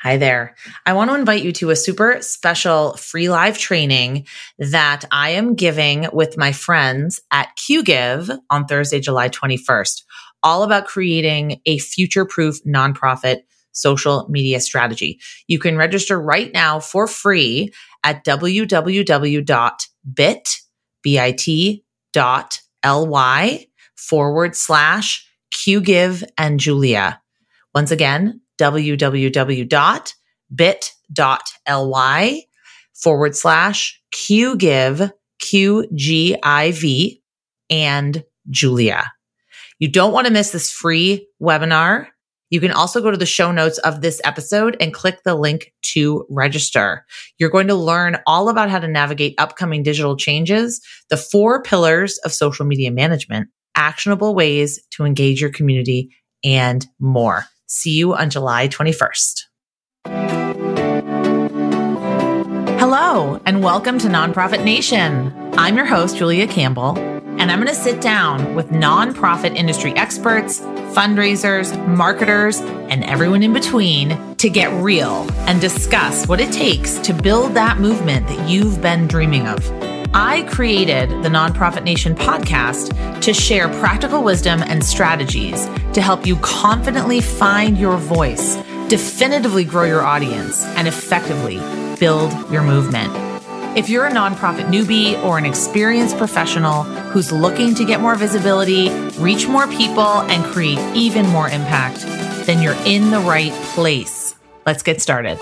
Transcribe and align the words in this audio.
Hi 0.00 0.16
there. 0.16 0.54
I 0.86 0.92
want 0.92 1.10
to 1.10 1.16
invite 1.16 1.42
you 1.42 1.50
to 1.54 1.70
a 1.70 1.76
super 1.76 2.22
special 2.22 2.92
free 2.92 3.28
live 3.28 3.58
training 3.58 4.28
that 4.56 5.04
I 5.10 5.30
am 5.30 5.56
giving 5.56 6.06
with 6.12 6.38
my 6.38 6.52
friends 6.52 7.20
at 7.32 7.48
Qgiv 7.56 8.38
on 8.48 8.66
Thursday, 8.66 9.00
July 9.00 9.28
21st, 9.28 10.04
all 10.44 10.62
about 10.62 10.86
creating 10.86 11.60
a 11.66 11.78
future 11.78 12.24
proof 12.24 12.62
nonprofit 12.62 13.38
social 13.72 14.28
media 14.28 14.60
strategy. 14.60 15.18
You 15.48 15.58
can 15.58 15.76
register 15.76 16.20
right 16.20 16.52
now 16.52 16.78
for 16.78 17.08
free 17.08 17.72
at 18.04 18.24
www.bit.ly 18.24 18.66
forward 23.96 24.54
slash 24.56 25.28
Qgiv 25.52 26.22
and 26.38 26.60
Julia. 26.60 27.20
Once 27.74 27.90
again, 27.90 28.40
www.bit.ly 28.58 29.64
forward 32.94 33.36
slash 33.36 34.00
QGive, 34.14 35.12
QGIV, 35.42 37.20
and 37.70 38.24
Julia. 38.50 39.04
You 39.78 39.88
don't 39.88 40.12
want 40.12 40.26
to 40.26 40.32
miss 40.32 40.50
this 40.50 40.72
free 40.72 41.28
webinar. 41.40 42.08
You 42.50 42.60
can 42.60 42.72
also 42.72 43.02
go 43.02 43.10
to 43.10 43.16
the 43.16 43.26
show 43.26 43.52
notes 43.52 43.78
of 43.78 44.00
this 44.00 44.20
episode 44.24 44.76
and 44.80 44.94
click 44.94 45.20
the 45.24 45.34
link 45.34 45.72
to 45.92 46.26
register. 46.30 47.04
You're 47.38 47.50
going 47.50 47.68
to 47.68 47.74
learn 47.74 48.18
all 48.26 48.48
about 48.48 48.70
how 48.70 48.78
to 48.78 48.88
navigate 48.88 49.34
upcoming 49.38 49.82
digital 49.82 50.16
changes, 50.16 50.80
the 51.10 51.16
four 51.16 51.62
pillars 51.62 52.18
of 52.24 52.32
social 52.32 52.64
media 52.64 52.90
management, 52.90 53.50
actionable 53.74 54.34
ways 54.34 54.82
to 54.92 55.04
engage 55.04 55.40
your 55.40 55.50
community, 55.50 56.10
and 56.42 56.86
more. 56.98 57.44
See 57.70 57.90
you 57.90 58.14
on 58.14 58.30
July 58.30 58.66
21st. 58.68 59.42
Hello, 62.78 63.38
and 63.44 63.62
welcome 63.62 63.98
to 63.98 64.08
Nonprofit 64.08 64.64
Nation. 64.64 65.34
I'm 65.58 65.76
your 65.76 65.84
host, 65.84 66.16
Julia 66.16 66.46
Campbell, 66.46 66.98
and 66.98 67.52
I'm 67.52 67.58
going 67.58 67.68
to 67.68 67.74
sit 67.74 68.00
down 68.00 68.54
with 68.54 68.70
nonprofit 68.70 69.54
industry 69.54 69.92
experts, 69.96 70.60
fundraisers, 70.60 71.76
marketers, 71.86 72.58
and 72.60 73.04
everyone 73.04 73.42
in 73.42 73.52
between 73.52 74.34
to 74.36 74.48
get 74.48 74.72
real 74.82 75.30
and 75.40 75.60
discuss 75.60 76.26
what 76.26 76.40
it 76.40 76.50
takes 76.50 76.96
to 77.00 77.12
build 77.12 77.52
that 77.52 77.80
movement 77.80 78.28
that 78.28 78.48
you've 78.48 78.80
been 78.80 79.06
dreaming 79.06 79.46
of. 79.46 79.87
I 80.14 80.42
created 80.50 81.10
the 81.22 81.28
Nonprofit 81.28 81.84
Nation 81.84 82.14
podcast 82.14 83.20
to 83.20 83.34
share 83.34 83.68
practical 83.80 84.22
wisdom 84.22 84.62
and 84.62 84.82
strategies 84.82 85.66
to 85.92 86.00
help 86.00 86.26
you 86.26 86.36
confidently 86.36 87.20
find 87.20 87.76
your 87.76 87.98
voice, 87.98 88.56
definitively 88.88 89.64
grow 89.64 89.84
your 89.84 90.02
audience, 90.02 90.64
and 90.64 90.88
effectively 90.88 91.58
build 92.00 92.32
your 92.50 92.62
movement. 92.62 93.12
If 93.76 93.90
you're 93.90 94.06
a 94.06 94.10
nonprofit 94.10 94.68
newbie 94.68 95.22
or 95.22 95.36
an 95.36 95.44
experienced 95.44 96.16
professional 96.16 96.84
who's 96.84 97.30
looking 97.30 97.74
to 97.74 97.84
get 97.84 98.00
more 98.00 98.14
visibility, 98.14 98.90
reach 99.18 99.46
more 99.46 99.68
people, 99.68 100.22
and 100.22 100.42
create 100.52 100.78
even 100.96 101.26
more 101.26 101.48
impact, 101.48 102.00
then 102.46 102.62
you're 102.62 102.76
in 102.86 103.10
the 103.10 103.20
right 103.20 103.52
place. 103.74 104.34
Let's 104.64 104.82
get 104.82 105.02
started. 105.02 105.38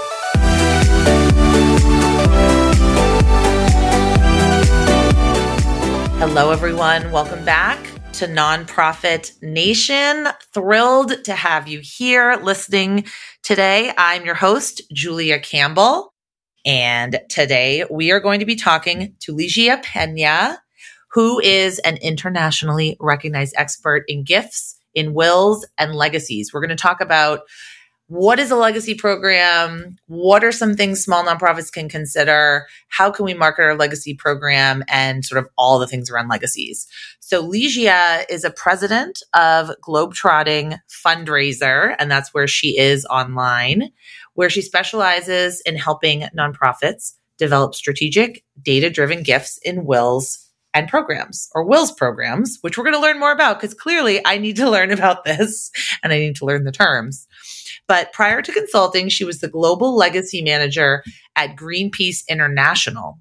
Hello, 6.19 6.51
everyone. 6.51 7.13
Welcome 7.13 7.45
back 7.45 7.79
to 8.15 8.27
Nonprofit 8.27 9.33
Nation. 9.43 10.27
Thrilled 10.55 11.23
to 11.25 11.35
have 11.35 11.69
you 11.69 11.81
here 11.83 12.41
listening 12.43 13.05
today. 13.43 13.93
I'm 13.99 14.25
your 14.25 14.35
host, 14.35 14.81
Julia 14.95 15.39
Campbell. 15.39 16.15
And 16.65 17.21
today 17.29 17.85
we 17.91 18.13
are 18.13 18.21
going 18.21 18.41
to 18.41 18.47
be 18.47 18.57
talking 18.57 19.15
to 19.21 19.35
Ligia 19.35 19.83
Pena, 19.83 20.59
who 21.13 21.39
is 21.39 21.81
an 21.81 21.99
internationally 21.99 22.97
recognized 22.99 23.55
expert 23.59 24.05
in 24.09 24.25
gifts, 24.25 24.81
in 24.95 25.13
wills, 25.13 25.67
and 25.77 25.95
legacies. 25.95 26.51
We're 26.51 26.63
going 26.63 26.71
to 26.71 26.77
talk 26.77 27.03
about 27.03 27.41
what 28.09 28.39
is 28.39 28.51
a 28.51 28.57
legacy 28.57 28.95
program? 28.95 29.97
What 30.07 30.45
are 30.45 30.53
some 30.53 30.75
things 30.75 31.03
small 31.03 31.25
nonprofits 31.25 31.73
can 31.73 31.89
consider? 31.89 32.67
How 32.89 33.11
can 33.11 33.25
we 33.25 33.35
market 33.35 33.63
our 33.63 33.75
legacy 33.75 34.15
program 34.15 34.85
and 34.89 35.25
sort 35.25 35.43
of 35.43 35.51
all 35.59 35.79
the 35.79 35.89
things 35.89 36.09
around 36.09 36.29
legacies? 36.29 36.87
So 37.19 37.43
Ligia 37.43 38.25
is 38.31 38.45
a 38.45 38.51
president 38.51 39.23
of 39.35 39.73
Globetrotting 39.85 40.79
Fundraiser, 40.89 41.97
and 41.99 42.09
that's 42.09 42.33
where 42.33 42.47
she 42.47 42.79
is 42.79 43.05
online, 43.07 43.91
where 44.35 44.51
she 44.51 44.63
specializes 44.63 45.61
in 45.63 45.77
helping 45.77 46.21
nonprofits 46.37 47.15
develop 47.39 47.75
strategic, 47.75 48.45
data 48.63 48.89
driven 48.89 49.25
gifts 49.25 49.59
in 49.59 49.85
wills 49.85 50.47
and 50.73 50.89
programs 50.89 51.49
or 51.55 51.65
wills 51.65 51.91
programs, 51.91 52.59
which 52.61 52.77
we're 52.77 52.85
going 52.85 52.95
to 52.95 53.01
learn 53.01 53.19
more 53.19 53.33
about 53.33 53.59
because 53.59 53.75
clearly 53.75 54.21
I 54.25 54.39
need 54.39 54.57
to 54.57 54.71
learn 54.71 54.93
about 54.93 55.25
this 55.25 55.71
and 56.03 56.13
I 56.13 56.19
need 56.19 56.37
to 56.37 56.45
learn 56.45 56.65
the 56.65 56.73
terms. 56.73 57.27
But 57.89 58.13
prior 58.13 58.43
to 58.43 58.53
consulting, 58.53 59.09
she 59.09 59.25
was 59.25 59.41
the 59.41 59.49
global 59.49 59.97
legacy 59.97 60.43
manager 60.43 61.05
at 61.37 61.57
Greenpeace 61.57 62.27
International, 62.29 63.19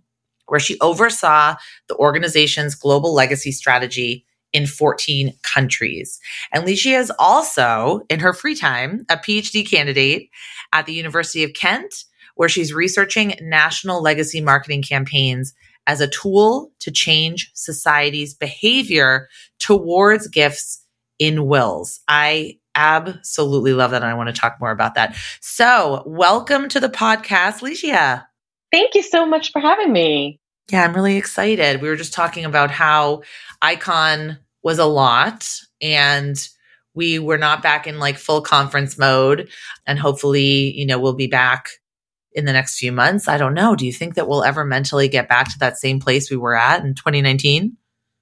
where 0.48 0.60
she 0.60 0.80
oversaw 0.80 1.56
the 1.88 1.96
organization's 1.96 2.76
global 2.76 3.14
legacy 3.14 3.52
strategy 3.52 4.26
in 4.54 4.66
14 4.66 5.34
countries. 5.44 6.20
And 6.54 6.66
Ligia 6.66 6.98
is 7.00 7.12
also, 7.20 8.02
in 8.10 8.20
her 8.20 8.34
free 8.34 8.56
time, 8.56 9.06
a 9.10 9.18
PhD 9.18 9.70
candidate 9.70 10.30
at 10.72 10.86
the 10.86 10.94
University 10.94 11.44
of 11.44 11.54
Kent, 11.54 12.06
where 12.36 12.50
she's 12.50 12.74
researching 12.74 13.36
national 13.42 14.02
legacy 14.02 14.42
marketing 14.42 14.82
campaigns 14.82 15.54
as 15.88 16.02
a 16.02 16.08
tool 16.08 16.72
to 16.80 16.92
change 16.92 17.52
society's 17.54 18.34
behavior 18.34 19.28
towards 19.60 20.28
gifts 20.28 20.82
in 21.20 21.46
wills. 21.48 22.00
I 22.08 22.58
absolutely 22.76 23.74
love 23.74 23.92
that. 23.92 24.04
And 24.04 24.12
I 24.12 24.14
want 24.14 24.34
to 24.34 24.40
talk 24.40 24.58
more 24.60 24.72
about 24.72 24.96
that. 24.96 25.16
So, 25.42 26.04
welcome 26.06 26.70
to 26.70 26.80
the 26.80 26.90
podcast, 26.90 27.62
Ligia. 27.62 28.26
Thank 28.72 28.96
you 28.96 29.02
so 29.02 29.26
much 29.26 29.52
for 29.52 29.62
having 29.62 29.92
me. 29.92 30.40
Yeah, 30.72 30.84
I'm 30.84 30.94
really 30.94 31.18
excited. 31.18 31.82
We 31.82 31.88
were 31.88 31.96
just 31.96 32.14
talking 32.14 32.46
about 32.46 32.72
how 32.72 33.22
Icon 33.62 34.40
was 34.64 34.80
a 34.80 34.86
lot 34.86 35.60
and 35.82 36.36
we 36.96 37.20
were 37.20 37.38
not 37.38 37.62
back 37.62 37.88
in 37.88 38.00
like 38.00 38.18
full 38.18 38.42
conference 38.42 38.98
mode. 38.98 39.50
And 39.86 40.00
hopefully, 40.00 40.72
you 40.72 40.86
know, 40.86 40.98
we'll 40.98 41.14
be 41.14 41.28
back 41.28 41.70
in 42.32 42.46
the 42.46 42.54
next 42.54 42.78
few 42.78 42.92
months. 42.92 43.28
I 43.28 43.38
don't 43.38 43.54
know. 43.54 43.76
Do 43.76 43.86
you 43.86 43.94
think 43.94 44.16
that 44.16 44.28
we'll 44.28 44.44
ever 44.44 44.66
mentally 44.66 45.08
get 45.08 45.30
back 45.30 45.52
to 45.52 45.60
that 45.60 45.78
same 45.78 46.00
place 46.00 46.30
we 46.30 46.38
were 46.38 46.56
at 46.56 46.84
in 46.84 46.96
2019? 46.96 47.78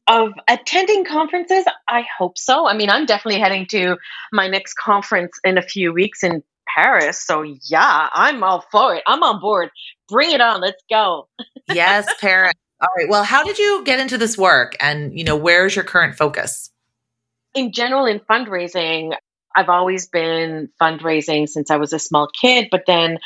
Of 0.08 0.34
attending 0.48 1.06
conferences? 1.06 1.66
I 1.88 2.06
hope 2.18 2.38
so. 2.38 2.68
I 2.68 2.76
mean 2.76 2.90
i'm 2.90 3.06
definitely 3.06 3.40
heading 3.40 3.66
to 3.68 3.98
my 4.32 4.48
next 4.48 4.76
conference 4.76 5.38
in 5.44 5.58
a 5.58 5.62
few 5.62 5.94
weeks 5.94 6.24
in 6.24 6.44
paris 6.76 7.26
so 7.26 7.44
yeah 7.44 8.10
i'm 8.14 8.44
all 8.44 8.66
for 8.72 8.96
it. 8.96 9.04
I'm 9.08 9.24
on 9.24 9.40
board. 9.40 9.70
Bring 10.10 10.32
it 10.32 10.42
on 10.42 10.62
let's 10.62 10.84
go. 10.90 11.28
Yes 11.74 12.08
paris. 12.20 12.54
All 12.82 12.90
right 12.98 13.08
well 13.10 13.24
how 13.24 13.44
did 13.44 13.58
you 13.58 13.84
get 13.86 14.00
into 14.00 14.18
this 14.18 14.38
work? 14.38 14.76
And 14.80 15.18
you 15.18 15.24
know 15.24 15.36
where's 15.36 15.76
your 15.76 15.86
current 15.86 16.16
focus? 16.16 16.70
In 17.54 17.72
general 17.72 18.06
in 18.06 18.20
fundraising 18.20 19.16
I've 19.56 19.70
always 19.70 20.08
been 20.08 20.70
fundraising 20.82 21.48
since 21.48 21.70
I 21.70 21.78
was 21.78 21.94
a 21.94 22.00
small 22.00 22.28
kid, 22.28 22.70
but 22.72 22.86
then 22.88 23.20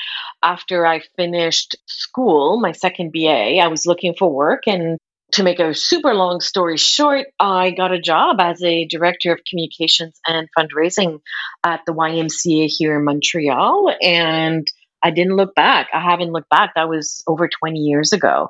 after 0.44 0.86
I 0.86 1.02
finished 1.16 1.78
school, 1.86 2.60
my 2.60 2.74
second 2.74 3.14
BA, 3.14 3.60
I 3.60 3.68
was 3.68 3.86
looking 3.86 4.14
for 4.14 4.30
work 4.30 4.64
and 4.68 4.98
to 5.34 5.44
make 5.44 5.60
a 5.60 5.74
super 5.74 6.14
long 6.14 6.40
story 6.40 6.78
short, 6.78 7.28
I 7.40 7.72
got 7.72 7.92
a 7.92 8.00
job 8.00 8.38
as 8.40 8.62
a 8.64 8.86
director 8.86 9.34
of 9.34 9.40
communications 9.50 10.20
and 10.26 10.48
fundraising 10.58 11.20
at 11.66 11.82
the 11.86 11.94
YMCA 11.94 12.68
here 12.68 12.98
in 12.98 13.04
Montreal. 13.04 13.94
And 14.02 14.68
I 15.04 15.12
didn't 15.12 15.36
look 15.36 15.54
back. 15.54 15.88
I 15.94 16.00
haven't 16.00 16.32
looked 16.32 16.50
back. 16.50 16.74
That 16.76 16.90
was 16.90 17.24
over 17.28 17.48
20 17.48 17.80
years 17.80 18.14
ago. 18.14 18.50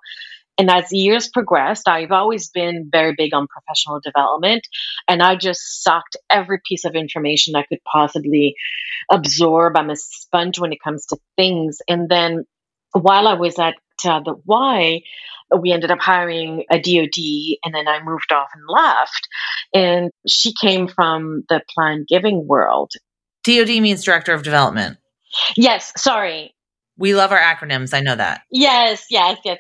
And 0.59 0.71
as 0.71 0.91
years 0.91 1.29
progressed, 1.29 1.87
I've 1.87 2.11
always 2.11 2.49
been 2.49 2.89
very 2.91 3.13
big 3.15 3.33
on 3.33 3.47
professional 3.47 3.99
development. 3.99 4.67
And 5.07 5.21
I 5.21 5.35
just 5.35 5.83
sucked 5.83 6.17
every 6.29 6.59
piece 6.67 6.83
of 6.83 6.95
information 6.95 7.55
I 7.55 7.63
could 7.63 7.83
possibly 7.83 8.55
absorb. 9.11 9.77
I'm 9.77 9.91
a 9.91 9.95
sponge 9.95 10.59
when 10.59 10.73
it 10.73 10.79
comes 10.83 11.05
to 11.07 11.17
things. 11.35 11.79
And 11.87 12.09
then 12.09 12.45
while 12.93 13.27
I 13.27 13.35
was 13.35 13.59
at 13.59 13.75
uh, 14.05 14.21
the 14.23 14.35
Y, 14.45 15.01
we 15.57 15.71
ended 15.71 15.91
up 15.91 15.99
hiring 15.99 16.65
a 16.69 16.79
DOD 16.79 17.57
and 17.63 17.73
then 17.73 17.87
I 17.87 18.03
moved 18.03 18.31
off 18.31 18.49
and 18.53 18.63
left. 18.67 19.27
And 19.73 20.11
she 20.27 20.53
came 20.59 20.87
from 20.87 21.43
the 21.49 21.61
plan 21.73 22.05
giving 22.07 22.47
world. 22.47 22.91
DOD 23.43 23.81
means 23.81 24.03
Director 24.03 24.33
of 24.33 24.43
Development. 24.43 24.97
Yes, 25.55 25.93
sorry. 25.97 26.53
We 26.97 27.13
love 27.13 27.31
our 27.31 27.39
acronyms. 27.39 27.93
I 27.93 28.01
know 28.01 28.15
that. 28.15 28.41
Yes, 28.51 29.05
yes, 29.09 29.37
yes. 29.45 29.59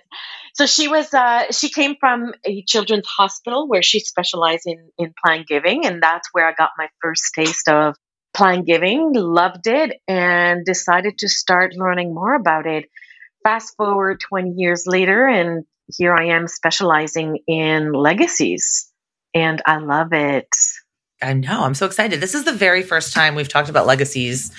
So 0.53 0.65
she 0.65 0.87
was 0.87 1.13
uh, 1.13 1.51
she 1.51 1.69
came 1.69 1.95
from 1.99 2.33
a 2.43 2.63
children's 2.63 3.05
hospital 3.05 3.67
where 3.67 3.83
she 3.83 3.99
specialized 3.99 4.63
in 4.65 4.89
in 4.97 5.13
plan 5.23 5.45
giving, 5.47 5.85
and 5.85 6.01
that's 6.01 6.29
where 6.31 6.47
I 6.47 6.53
got 6.53 6.71
my 6.79 6.87
first 6.99 7.31
taste 7.35 7.69
of 7.69 7.95
plan 8.35 8.63
giving, 8.63 9.11
loved 9.13 9.67
it, 9.67 9.99
and 10.07 10.65
decided 10.65 11.19
to 11.19 11.29
start 11.29 11.73
learning 11.75 12.13
more 12.13 12.33
about 12.33 12.65
it. 12.65 12.85
Fast 13.47 13.77
forward 13.77 14.19
20 14.19 14.55
years 14.57 14.83
later, 14.87 15.25
and 15.25 15.63
here 15.95 16.13
I 16.13 16.25
am 16.35 16.49
specializing 16.49 17.39
in 17.47 17.93
legacies, 17.93 18.91
and 19.33 19.61
I 19.65 19.77
love 19.77 20.11
it. 20.11 20.49
I 21.21 21.31
know. 21.31 21.63
I'm 21.63 21.73
so 21.73 21.85
excited. 21.85 22.19
This 22.19 22.35
is 22.35 22.43
the 22.43 22.51
very 22.51 22.83
first 22.83 23.13
time 23.13 23.35
we've 23.35 23.47
talked 23.47 23.69
about 23.69 23.85
legacies 23.87 24.51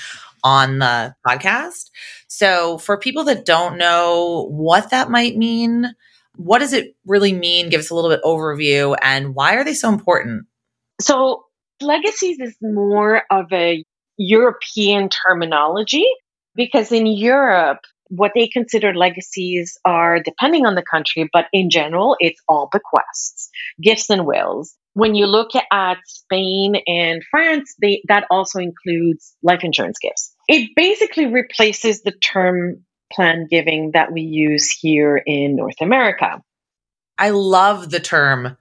on 0.42 0.78
the 0.78 1.14
podcast. 1.26 1.90
So, 2.28 2.78
for 2.78 2.96
people 2.96 3.24
that 3.24 3.44
don't 3.44 3.76
know 3.76 4.48
what 4.50 4.88
that 4.88 5.10
might 5.10 5.36
mean, 5.36 5.94
what 6.36 6.60
does 6.60 6.72
it 6.72 6.96
really 7.04 7.34
mean? 7.34 7.68
Give 7.68 7.80
us 7.80 7.90
a 7.90 7.94
little 7.94 8.08
bit 8.08 8.22
overview 8.24 8.96
and 9.02 9.34
why 9.34 9.56
are 9.56 9.64
they 9.64 9.74
so 9.74 9.90
important? 9.90 10.46
So, 10.98 11.44
legacies 11.82 12.40
is 12.40 12.56
more 12.62 13.24
of 13.30 13.52
a 13.52 13.84
European 14.16 15.10
terminology 15.10 16.06
because 16.54 16.90
in 16.90 17.06
Europe, 17.06 17.80
what 18.08 18.32
they 18.34 18.48
consider 18.48 18.94
legacies 18.94 19.78
are 19.84 20.20
depending 20.20 20.66
on 20.66 20.74
the 20.74 20.82
country, 20.82 21.28
but 21.32 21.46
in 21.52 21.70
general, 21.70 22.16
it's 22.20 22.40
all 22.48 22.68
bequests, 22.70 23.50
gifts, 23.80 24.10
and 24.10 24.26
wills. 24.26 24.74
When 24.94 25.14
you 25.14 25.26
look 25.26 25.50
at 25.54 25.98
Spain 26.06 26.76
and 26.86 27.22
France, 27.30 27.74
they, 27.80 28.02
that 28.08 28.24
also 28.30 28.58
includes 28.58 29.34
life 29.42 29.62
insurance 29.62 29.98
gifts. 29.98 30.34
It 30.48 30.70
basically 30.74 31.26
replaces 31.26 32.02
the 32.02 32.12
term 32.12 32.84
plan 33.12 33.46
giving 33.48 33.92
that 33.92 34.12
we 34.12 34.22
use 34.22 34.70
here 34.70 35.16
in 35.16 35.56
North 35.56 35.80
America. 35.80 36.42
I 37.16 37.30
love 37.30 37.90
the 37.90 38.00
term 38.00 38.56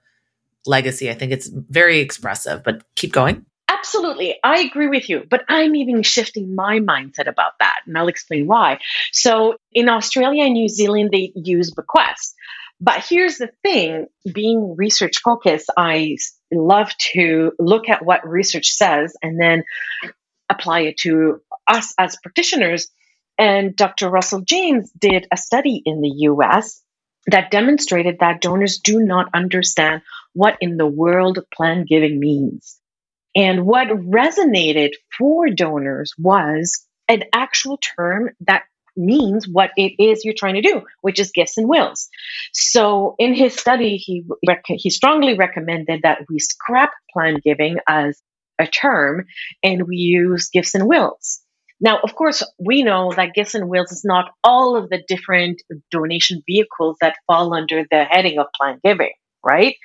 legacy. 0.66 1.10
I 1.10 1.14
think 1.14 1.32
it's 1.32 1.48
very 1.48 1.98
expressive, 1.98 2.62
but 2.62 2.82
keep 2.94 3.12
going. 3.12 3.46
Absolutely. 3.68 4.36
I 4.42 4.60
agree 4.60 4.88
with 4.88 5.10
you, 5.10 5.24
but 5.28 5.44
I'm 5.48 5.76
even 5.76 6.02
shifting 6.02 6.54
my 6.54 6.78
mindset 6.78 7.28
about 7.28 7.52
that, 7.60 7.80
and 7.86 7.96
I'll 7.98 8.08
explain 8.08 8.46
why. 8.46 8.78
So, 9.12 9.56
in 9.72 9.88
Australia 9.90 10.44
and 10.44 10.54
New 10.54 10.68
Zealand, 10.68 11.10
they 11.12 11.32
use 11.34 11.70
bequest. 11.70 12.34
But 12.80 13.04
here's 13.08 13.38
the 13.38 13.50
thing 13.62 14.06
being 14.32 14.74
research 14.76 15.18
focused, 15.22 15.70
I 15.76 16.16
love 16.52 16.90
to 17.12 17.52
look 17.58 17.88
at 17.88 18.04
what 18.04 18.26
research 18.26 18.70
says 18.70 19.14
and 19.22 19.38
then 19.40 19.64
apply 20.48 20.80
it 20.80 20.96
to 20.98 21.42
us 21.66 21.92
as 21.98 22.16
practitioners. 22.22 22.88
And 23.36 23.76
Dr. 23.76 24.08
Russell 24.08 24.40
James 24.40 24.90
did 24.92 25.26
a 25.32 25.36
study 25.36 25.82
in 25.84 26.00
the 26.00 26.12
US 26.30 26.80
that 27.26 27.50
demonstrated 27.50 28.18
that 28.20 28.40
donors 28.40 28.78
do 28.78 29.00
not 29.00 29.28
understand 29.34 30.02
what 30.32 30.56
in 30.60 30.76
the 30.76 30.86
world 30.86 31.38
plan 31.52 31.84
giving 31.84 32.18
means. 32.18 32.78
And 33.38 33.64
what 33.66 33.88
resonated 33.88 34.90
for 35.16 35.48
donors 35.48 36.12
was 36.18 36.84
an 37.08 37.22
actual 37.32 37.78
term 37.78 38.30
that 38.40 38.64
means 38.96 39.46
what 39.48 39.70
it 39.76 39.92
is 40.02 40.24
you're 40.24 40.34
trying 40.36 40.56
to 40.56 40.60
do, 40.60 40.82
which 41.02 41.20
is 41.20 41.30
gifts 41.30 41.56
and 41.56 41.68
wills. 41.68 42.08
So 42.52 43.14
in 43.18 43.34
his 43.34 43.54
study, 43.54 43.96
he 43.96 44.24
rec- 44.46 44.64
he 44.66 44.90
strongly 44.90 45.34
recommended 45.34 46.02
that 46.02 46.22
we 46.28 46.40
scrap 46.40 46.90
plan 47.12 47.36
giving 47.44 47.78
as 47.86 48.20
a 48.58 48.66
term 48.66 49.26
and 49.62 49.86
we 49.86 49.96
use 49.96 50.50
gifts 50.52 50.74
and 50.74 50.88
wills. 50.88 51.40
Now, 51.80 52.00
of 52.02 52.16
course, 52.16 52.42
we 52.58 52.82
know 52.82 53.12
that 53.14 53.34
Gifts 53.34 53.54
and 53.54 53.68
Wills 53.68 53.92
is 53.92 54.02
not 54.04 54.32
all 54.42 54.76
of 54.76 54.90
the 54.90 55.02
different 55.06 55.62
donation 55.92 56.42
vehicles 56.44 56.96
that 57.00 57.14
fall 57.28 57.54
under 57.54 57.84
the 57.88 58.04
heading 58.04 58.40
of 58.40 58.46
plan 58.60 58.80
giving, 58.84 59.12
right? 59.46 59.76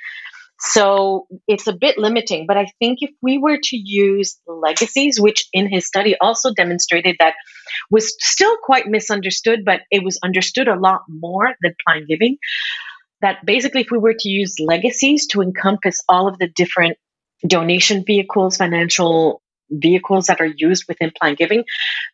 So 0.65 1.27
it's 1.45 1.67
a 1.67 1.73
bit 1.73 1.97
limiting, 1.97 2.45
but 2.47 2.55
I 2.55 2.67
think 2.79 2.99
if 3.01 3.11
we 3.21 3.37
were 3.37 3.57
to 3.61 3.77
use 3.77 4.39
legacies, 4.47 5.19
which 5.19 5.45
in 5.51 5.69
his 5.69 5.85
study 5.85 6.15
also 6.21 6.53
demonstrated 6.53 7.17
that 7.19 7.33
was 7.91 8.15
still 8.19 8.55
quite 8.63 8.87
misunderstood, 8.87 9.65
but 9.65 9.81
it 9.91 10.03
was 10.03 10.17
understood 10.23 10.69
a 10.69 10.79
lot 10.79 11.01
more 11.09 11.53
than 11.61 11.75
plan 11.85 12.05
giving, 12.07 12.37
that 13.21 13.45
basically 13.45 13.81
if 13.81 13.87
we 13.91 13.97
were 13.97 14.15
to 14.17 14.29
use 14.29 14.55
legacies 14.59 15.27
to 15.27 15.41
encompass 15.41 15.99
all 16.07 16.29
of 16.29 16.37
the 16.39 16.47
different 16.47 16.97
donation 17.45 18.05
vehicles, 18.05 18.55
financial 18.55 19.41
vehicles 19.69 20.27
that 20.27 20.39
are 20.39 20.53
used 20.55 20.85
within 20.87 21.11
plan 21.19 21.35
giving, 21.35 21.65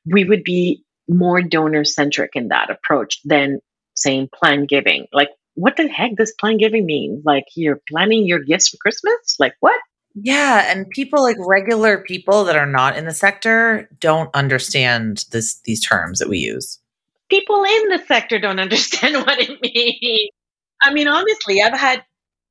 we 0.05 0.23
would 0.23 0.43
be 0.43 0.83
more 1.07 1.41
donor 1.41 1.83
centric 1.83 2.31
in 2.33 2.47
that 2.47 2.69
approach 2.71 3.19
than 3.25 3.59
saying 3.93 4.29
plan 4.33 4.65
giving. 4.65 5.07
Like, 5.13 5.29
what 5.59 5.75
the 5.75 5.87
heck 5.87 6.15
does 6.15 6.33
plan 6.39 6.57
giving 6.57 6.85
mean? 6.85 7.21
Like, 7.25 7.45
you're 7.55 7.81
planning 7.89 8.25
your 8.25 8.39
gifts 8.39 8.69
for 8.69 8.77
Christmas? 8.77 9.35
Like, 9.39 9.55
what? 9.59 9.79
Yeah, 10.15 10.71
and 10.71 10.89
people 10.89 11.21
like 11.21 11.37
regular 11.39 11.99
people 11.99 12.45
that 12.45 12.55
are 12.55 12.65
not 12.65 12.97
in 12.97 13.05
the 13.05 13.13
sector 13.13 13.89
don't 13.99 14.33
understand 14.33 15.25
this 15.31 15.59
these 15.65 15.81
terms 15.81 16.19
that 16.19 16.29
we 16.29 16.39
use. 16.39 16.79
People 17.29 17.63
in 17.63 17.89
the 17.89 18.03
sector 18.07 18.39
don't 18.39 18.59
understand 18.67 19.15
what 19.17 19.39
it 19.39 19.61
means. 19.61 20.31
I 20.81 20.93
mean, 20.93 21.07
honestly, 21.07 21.61
I've 21.61 21.77
had 21.77 22.03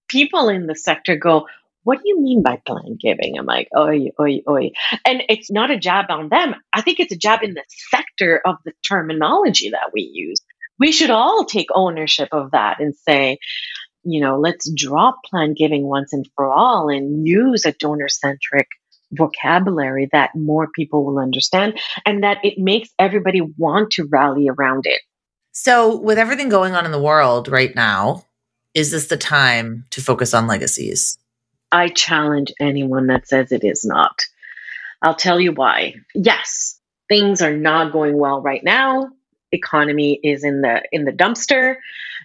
people 0.08 0.48
in 0.48 0.66
the 0.66 0.76
sector 0.76 1.16
go, 1.16 1.46
what 1.84 1.98
do 1.98 2.04
you 2.04 2.20
mean 2.20 2.42
by 2.42 2.60
plan 2.66 2.98
giving? 3.00 3.38
I'm 3.38 3.46
like, 3.46 3.68
oi, 3.76 4.10
oi, 4.20 4.42
oi. 4.46 4.70
And 5.06 5.22
it's 5.30 5.50
not 5.50 5.70
a 5.70 5.78
jab 5.78 6.10
on 6.10 6.28
them. 6.28 6.54
I 6.72 6.82
think 6.82 7.00
it's 7.00 7.12
a 7.12 7.16
jab 7.16 7.42
in 7.42 7.54
the 7.54 7.64
sector 7.90 8.42
of 8.44 8.56
the 8.66 8.72
terminology 8.86 9.70
that 9.70 9.90
we 9.94 10.02
use. 10.02 10.38
We 10.78 10.92
should 10.92 11.10
all 11.10 11.44
take 11.44 11.68
ownership 11.74 12.28
of 12.32 12.52
that 12.52 12.80
and 12.80 12.94
say, 12.94 13.38
you 14.04 14.20
know, 14.20 14.38
let's 14.38 14.70
drop 14.70 15.24
plan 15.24 15.54
giving 15.54 15.84
once 15.84 16.12
and 16.12 16.28
for 16.34 16.50
all 16.50 16.88
and 16.88 17.26
use 17.26 17.66
a 17.66 17.72
donor 17.72 18.08
centric 18.08 18.68
vocabulary 19.10 20.08
that 20.12 20.34
more 20.34 20.68
people 20.74 21.04
will 21.04 21.18
understand 21.18 21.78
and 22.04 22.22
that 22.22 22.38
it 22.44 22.58
makes 22.58 22.90
everybody 22.98 23.40
want 23.40 23.92
to 23.92 24.04
rally 24.04 24.48
around 24.48 24.86
it. 24.86 25.00
So, 25.52 25.96
with 25.96 26.18
everything 26.18 26.48
going 26.48 26.74
on 26.74 26.86
in 26.86 26.92
the 26.92 27.02
world 27.02 27.48
right 27.48 27.74
now, 27.74 28.24
is 28.74 28.92
this 28.92 29.08
the 29.08 29.16
time 29.16 29.86
to 29.90 30.00
focus 30.00 30.34
on 30.34 30.46
legacies? 30.46 31.18
I 31.72 31.88
challenge 31.88 32.52
anyone 32.60 33.08
that 33.08 33.26
says 33.26 33.50
it 33.50 33.64
is 33.64 33.84
not. 33.84 34.22
I'll 35.02 35.14
tell 35.14 35.40
you 35.40 35.52
why. 35.52 35.94
Yes, 36.14 36.78
things 37.08 37.42
are 37.42 37.56
not 37.56 37.92
going 37.92 38.16
well 38.16 38.40
right 38.40 38.62
now. 38.62 39.10
Economy 39.52 40.18
is 40.22 40.44
in 40.44 40.60
the 40.60 40.82
in 40.92 41.04
the 41.04 41.12
dumpster 41.12 41.76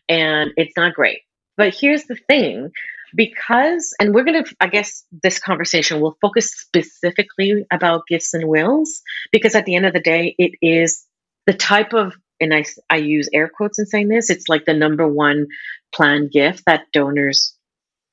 and 0.09 0.51
it's 0.57 0.75
not 0.75 0.93
great. 0.93 1.21
But 1.55 1.75
here's 1.75 2.05
the 2.05 2.15
thing, 2.15 2.71
because 3.15 3.95
and 3.99 4.13
we're 4.13 4.23
going 4.23 4.43
to 4.43 4.55
I 4.59 4.67
guess 4.67 5.03
this 5.23 5.39
conversation 5.39 6.01
will 6.01 6.17
focus 6.21 6.51
specifically 6.51 7.65
about 7.71 8.07
gifts 8.07 8.33
and 8.33 8.47
wills 8.47 9.01
because 9.31 9.55
at 9.55 9.65
the 9.65 9.75
end 9.75 9.85
of 9.85 9.93
the 9.93 9.99
day 9.99 10.35
it 10.37 10.53
is 10.61 11.05
the 11.45 11.53
type 11.53 11.93
of 11.93 12.13
and 12.39 12.53
I, 12.53 12.65
I 12.89 12.97
use 12.97 13.29
air 13.33 13.47
quotes 13.47 13.79
in 13.79 13.85
saying 13.85 14.09
this, 14.09 14.29
it's 14.29 14.49
like 14.49 14.65
the 14.65 14.73
number 14.73 15.07
one 15.07 15.47
planned 15.93 16.31
gift 16.31 16.63
that 16.65 16.91
donors 16.91 17.55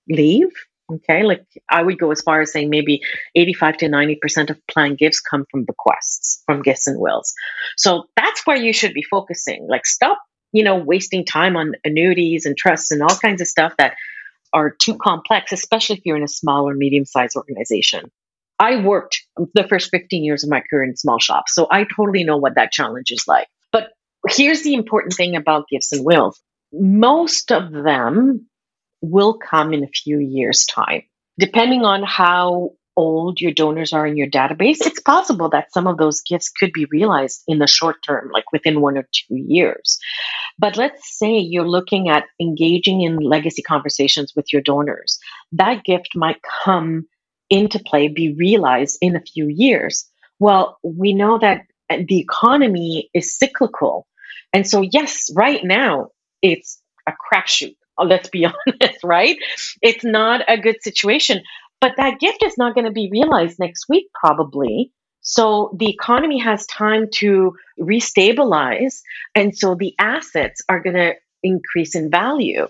leave 0.08 0.50
Okay, 0.90 1.22
like 1.22 1.44
I 1.68 1.82
would 1.82 1.98
go 1.98 2.10
as 2.10 2.20
far 2.22 2.40
as 2.40 2.52
saying 2.52 2.70
maybe 2.70 3.00
85 3.34 3.76
to 3.78 3.86
90% 3.86 4.50
of 4.50 4.66
planned 4.66 4.98
gifts 4.98 5.20
come 5.20 5.44
from 5.50 5.64
bequests, 5.64 6.42
from 6.46 6.62
gifts 6.62 6.86
and 6.86 6.98
wills. 6.98 7.34
So 7.76 8.04
that's 8.16 8.46
where 8.46 8.56
you 8.56 8.72
should 8.72 8.92
be 8.92 9.02
focusing. 9.02 9.66
Like, 9.68 9.86
stop, 9.86 10.18
you 10.52 10.64
know, 10.64 10.76
wasting 10.76 11.24
time 11.24 11.56
on 11.56 11.74
annuities 11.84 12.44
and 12.44 12.56
trusts 12.56 12.90
and 12.90 13.02
all 13.02 13.16
kinds 13.16 13.40
of 13.40 13.46
stuff 13.46 13.74
that 13.78 13.94
are 14.52 14.70
too 14.70 14.96
complex, 14.96 15.52
especially 15.52 15.96
if 15.96 16.02
you're 16.04 16.16
in 16.16 16.24
a 16.24 16.28
small 16.28 16.68
or 16.68 16.74
medium 16.74 17.04
sized 17.04 17.36
organization. 17.36 18.10
I 18.58 18.76
worked 18.76 19.22
the 19.54 19.66
first 19.68 19.90
15 19.90 20.24
years 20.24 20.44
of 20.44 20.50
my 20.50 20.62
career 20.68 20.84
in 20.84 20.96
small 20.96 21.18
shops, 21.18 21.54
so 21.54 21.66
I 21.70 21.84
totally 21.84 22.24
know 22.24 22.36
what 22.36 22.56
that 22.56 22.72
challenge 22.72 23.10
is 23.10 23.24
like. 23.28 23.46
But 23.72 23.90
here's 24.28 24.62
the 24.62 24.74
important 24.74 25.14
thing 25.14 25.36
about 25.36 25.68
gifts 25.70 25.92
and 25.92 26.04
wills 26.04 26.40
most 26.72 27.50
of 27.50 27.72
them 27.72 28.46
will 29.00 29.38
come 29.38 29.72
in 29.72 29.84
a 29.84 29.88
few 29.88 30.18
years' 30.18 30.66
time. 30.66 31.02
Depending 31.38 31.84
on 31.84 32.02
how 32.02 32.72
old 32.96 33.40
your 33.40 33.52
donors 33.52 33.92
are 33.92 34.06
in 34.06 34.16
your 34.16 34.28
database, 34.28 34.78
it's 34.80 35.00
possible 35.00 35.48
that 35.50 35.72
some 35.72 35.86
of 35.86 35.96
those 35.96 36.20
gifts 36.22 36.50
could 36.50 36.72
be 36.72 36.86
realized 36.90 37.42
in 37.48 37.58
the 37.58 37.66
short 37.66 37.96
term, 38.06 38.30
like 38.32 38.52
within 38.52 38.80
one 38.80 38.98
or 38.98 39.08
two 39.12 39.36
years. 39.36 39.98
But 40.58 40.76
let's 40.76 41.18
say 41.18 41.38
you're 41.38 41.68
looking 41.68 42.10
at 42.10 42.24
engaging 42.40 43.00
in 43.00 43.16
legacy 43.16 43.62
conversations 43.62 44.32
with 44.36 44.52
your 44.52 44.60
donors. 44.60 45.18
That 45.52 45.84
gift 45.84 46.10
might 46.14 46.40
come 46.64 47.06
into 47.48 47.78
play, 47.78 48.08
be 48.08 48.34
realized 48.34 48.98
in 49.00 49.16
a 49.16 49.22
few 49.22 49.48
years. 49.48 50.06
Well, 50.38 50.78
we 50.82 51.14
know 51.14 51.38
that 51.38 51.62
the 51.88 52.20
economy 52.20 53.10
is 53.14 53.36
cyclical. 53.36 54.06
And 54.52 54.66
so, 54.66 54.82
yes, 54.82 55.30
right 55.34 55.64
now 55.64 56.08
it's 56.42 56.80
a 57.06 57.12
crapshoot 57.12 57.76
let's 58.06 58.28
be 58.28 58.46
honest, 58.68 59.04
right? 59.04 59.36
It's 59.82 60.04
not 60.04 60.42
a 60.48 60.58
good 60.58 60.82
situation. 60.82 61.42
But 61.80 61.92
that 61.96 62.20
gift 62.20 62.42
is 62.42 62.58
not 62.58 62.74
going 62.74 62.84
to 62.84 62.90
be 62.90 63.08
realized 63.10 63.58
next 63.58 63.86
week, 63.88 64.06
probably. 64.14 64.92
So 65.22 65.74
the 65.78 65.88
economy 65.88 66.38
has 66.38 66.66
time 66.66 67.08
to 67.16 67.54
restabilize. 67.78 69.00
And 69.34 69.56
so 69.56 69.74
the 69.74 69.94
assets 69.98 70.62
are 70.68 70.80
going 70.80 70.96
to 70.96 71.14
increase 71.42 71.94
in 71.94 72.10
value. 72.10 72.68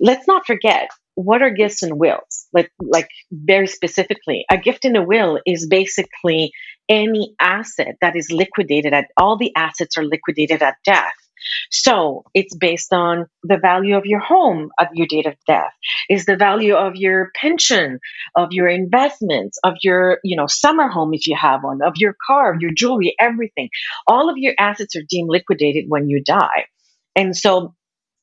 Let's 0.00 0.26
not 0.26 0.46
forget, 0.46 0.90
what 1.14 1.42
are 1.42 1.50
gifts 1.50 1.82
and 1.82 1.98
wills? 1.98 2.46
Like, 2.52 2.72
like 2.80 3.08
very 3.30 3.66
specifically, 3.66 4.44
a 4.50 4.58
gift 4.58 4.84
and 4.84 4.96
a 4.96 5.02
will 5.02 5.40
is 5.46 5.66
basically 5.68 6.52
any 6.88 7.34
asset 7.38 7.96
that 8.00 8.16
is 8.16 8.32
liquidated 8.32 8.92
at 8.92 9.06
all 9.16 9.36
the 9.36 9.54
assets 9.54 9.96
are 9.96 10.04
liquidated 10.04 10.62
at 10.62 10.76
death. 10.84 11.14
So 11.70 12.24
it's 12.34 12.54
based 12.54 12.92
on 12.92 13.26
the 13.42 13.58
value 13.58 13.96
of 13.96 14.06
your 14.06 14.20
home 14.20 14.70
at 14.78 14.90
your 14.94 15.06
date 15.06 15.26
of 15.26 15.34
death, 15.46 15.72
is 16.08 16.26
the 16.26 16.36
value 16.36 16.74
of 16.74 16.96
your 16.96 17.30
pension, 17.34 17.98
of 18.36 18.48
your 18.52 18.68
investments, 18.68 19.58
of 19.64 19.74
your, 19.82 20.18
you 20.24 20.36
know, 20.36 20.46
summer 20.46 20.88
home 20.88 21.14
if 21.14 21.26
you 21.26 21.36
have 21.36 21.62
one, 21.62 21.82
of 21.82 21.94
your 21.96 22.14
car, 22.26 22.56
your 22.58 22.72
jewelry, 22.74 23.14
everything. 23.18 23.68
All 24.06 24.30
of 24.30 24.36
your 24.36 24.54
assets 24.58 24.96
are 24.96 25.02
deemed 25.08 25.30
liquidated 25.30 25.86
when 25.88 26.08
you 26.08 26.22
die. 26.22 26.66
And 27.16 27.36
so 27.36 27.74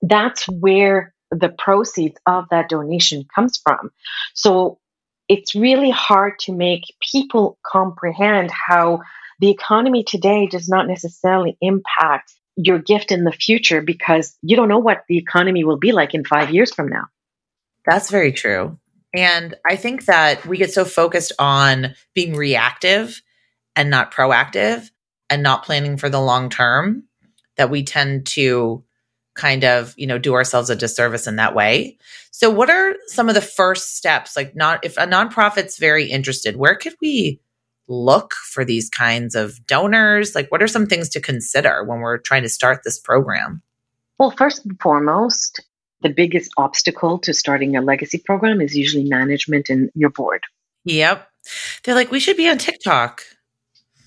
that's 0.01 0.47
where 0.47 1.13
the 1.31 1.49
proceeds 1.49 2.17
of 2.25 2.45
that 2.51 2.69
donation 2.69 3.25
comes 3.33 3.59
from. 3.63 3.89
So 4.33 4.79
it's 5.27 5.55
really 5.55 5.89
hard 5.89 6.39
to 6.39 6.53
make 6.53 6.83
people 7.01 7.57
comprehend 7.65 8.49
how 8.51 9.01
the 9.39 9.49
economy 9.49 10.03
today 10.03 10.47
does 10.47 10.69
not 10.69 10.87
necessarily 10.87 11.57
impact 11.61 12.33
your 12.57 12.79
gift 12.79 13.11
in 13.11 13.23
the 13.23 13.31
future 13.31 13.81
because 13.81 14.35
you 14.41 14.55
don't 14.55 14.67
know 14.67 14.79
what 14.79 15.03
the 15.07 15.17
economy 15.17 15.63
will 15.63 15.77
be 15.77 15.91
like 15.91 16.13
in 16.13 16.25
five 16.25 16.49
years 16.49 16.73
from 16.73 16.89
now. 16.89 17.05
That's 17.85 18.09
very 18.09 18.33
true. 18.33 18.77
And 19.13 19.55
I 19.65 19.75
think 19.75 20.05
that 20.05 20.45
we 20.45 20.57
get 20.57 20.73
so 20.73 20.83
focused 20.83 21.31
on 21.39 21.95
being 22.13 22.35
reactive 22.35 23.21
and 23.75 23.89
not 23.89 24.13
proactive 24.13 24.89
and 25.29 25.43
not 25.43 25.63
planning 25.63 25.97
for 25.97 26.09
the 26.09 26.19
long 26.19 26.49
term 26.49 27.03
that 27.55 27.69
we 27.69 27.83
tend 27.83 28.25
to 28.27 28.83
kind 29.35 29.63
of, 29.63 29.93
you 29.97 30.07
know, 30.07 30.17
do 30.17 30.33
ourselves 30.33 30.69
a 30.69 30.75
disservice 30.75 31.27
in 31.27 31.37
that 31.37 31.55
way. 31.55 31.97
So 32.31 32.49
what 32.49 32.69
are 32.69 32.95
some 33.07 33.29
of 33.29 33.35
the 33.35 33.41
first 33.41 33.95
steps? 33.95 34.35
Like 34.35 34.55
not 34.55 34.83
if 34.83 34.97
a 34.97 35.01
nonprofit's 35.01 35.77
very 35.77 36.09
interested, 36.09 36.57
where 36.57 36.75
could 36.75 36.95
we 37.01 37.39
look 37.87 38.33
for 38.33 38.65
these 38.65 38.89
kinds 38.89 39.35
of 39.35 39.65
donors? 39.65 40.35
Like 40.35 40.49
what 40.49 40.61
are 40.61 40.67
some 40.67 40.87
things 40.87 41.09
to 41.09 41.21
consider 41.21 41.83
when 41.83 41.99
we're 41.99 42.17
trying 42.17 42.43
to 42.43 42.49
start 42.49 42.81
this 42.83 42.99
program? 42.99 43.61
Well, 44.17 44.31
first 44.31 44.65
and 44.65 44.79
foremost, 44.79 45.61
the 46.01 46.09
biggest 46.09 46.51
obstacle 46.57 47.19
to 47.19 47.33
starting 47.33 47.75
a 47.75 47.81
legacy 47.81 48.17
program 48.17 48.61
is 48.61 48.75
usually 48.75 49.03
management 49.03 49.69
and 49.69 49.89
your 49.93 50.09
board. 50.09 50.43
Yep. 50.85 51.27
They're 51.83 51.95
like, 51.95 52.11
we 52.11 52.19
should 52.19 52.37
be 52.37 52.49
on 52.49 52.57
TikTok. 52.57 53.23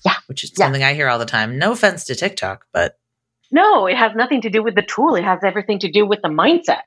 Yeah. 0.05 0.15
Which 0.27 0.43
is 0.43 0.51
yeah. 0.51 0.65
something 0.65 0.83
I 0.83 0.93
hear 0.93 1.07
all 1.07 1.19
the 1.19 1.25
time. 1.25 1.57
No 1.57 1.71
offense 1.71 2.05
to 2.05 2.15
TikTok, 2.15 2.65
but 2.73 2.97
no, 3.51 3.85
it 3.87 3.97
has 3.97 4.13
nothing 4.15 4.41
to 4.41 4.49
do 4.49 4.63
with 4.63 4.75
the 4.75 4.81
tool. 4.81 5.15
It 5.15 5.23
has 5.23 5.39
everything 5.43 5.79
to 5.79 5.91
do 5.91 6.05
with 6.05 6.21
the 6.21 6.29
mindset. 6.29 6.81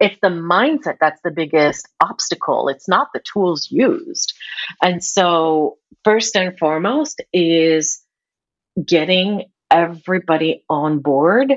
It's 0.00 0.18
the 0.20 0.28
mindset 0.28 0.96
that's 1.00 1.20
the 1.22 1.30
biggest 1.30 1.88
obstacle. 2.00 2.68
It's 2.68 2.88
not 2.88 3.08
the 3.14 3.22
tools 3.32 3.68
used. 3.70 4.34
And 4.82 5.02
so, 5.02 5.78
first 6.02 6.36
and 6.36 6.58
foremost, 6.58 7.22
is 7.32 8.02
getting 8.84 9.44
everybody 9.70 10.64
on 10.68 10.98
board 10.98 11.54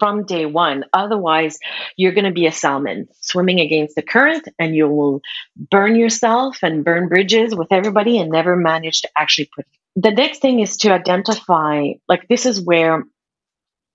from 0.00 0.24
day 0.24 0.46
one. 0.46 0.84
Otherwise, 0.92 1.58
you're 1.96 2.12
going 2.12 2.24
to 2.24 2.32
be 2.32 2.46
a 2.46 2.52
salmon 2.52 3.06
swimming 3.20 3.60
against 3.60 3.94
the 3.94 4.02
current 4.02 4.48
and 4.58 4.74
you 4.74 4.88
will 4.88 5.20
burn 5.70 5.94
yourself 5.94 6.58
and 6.62 6.84
burn 6.84 7.08
bridges 7.08 7.54
with 7.54 7.70
everybody 7.70 8.18
and 8.18 8.30
never 8.30 8.56
manage 8.56 9.02
to 9.02 9.10
actually 9.16 9.50
put. 9.54 9.66
The 9.96 10.10
next 10.10 10.40
thing 10.40 10.60
is 10.60 10.78
to 10.78 10.92
identify 10.92 11.92
like, 12.08 12.26
this 12.28 12.46
is 12.46 12.60
where 12.60 13.04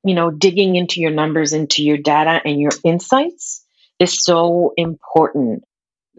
you 0.05 0.13
know, 0.13 0.29
digging 0.29 0.75
into 0.75 1.01
your 1.01 1.11
numbers, 1.11 1.51
into 1.51 1.83
your 1.83 1.97
data 1.97 2.39
and 2.45 2.59
your 2.59 2.71
insights 2.83 3.65
is 3.99 4.23
so 4.23 4.73
important. 4.77 5.63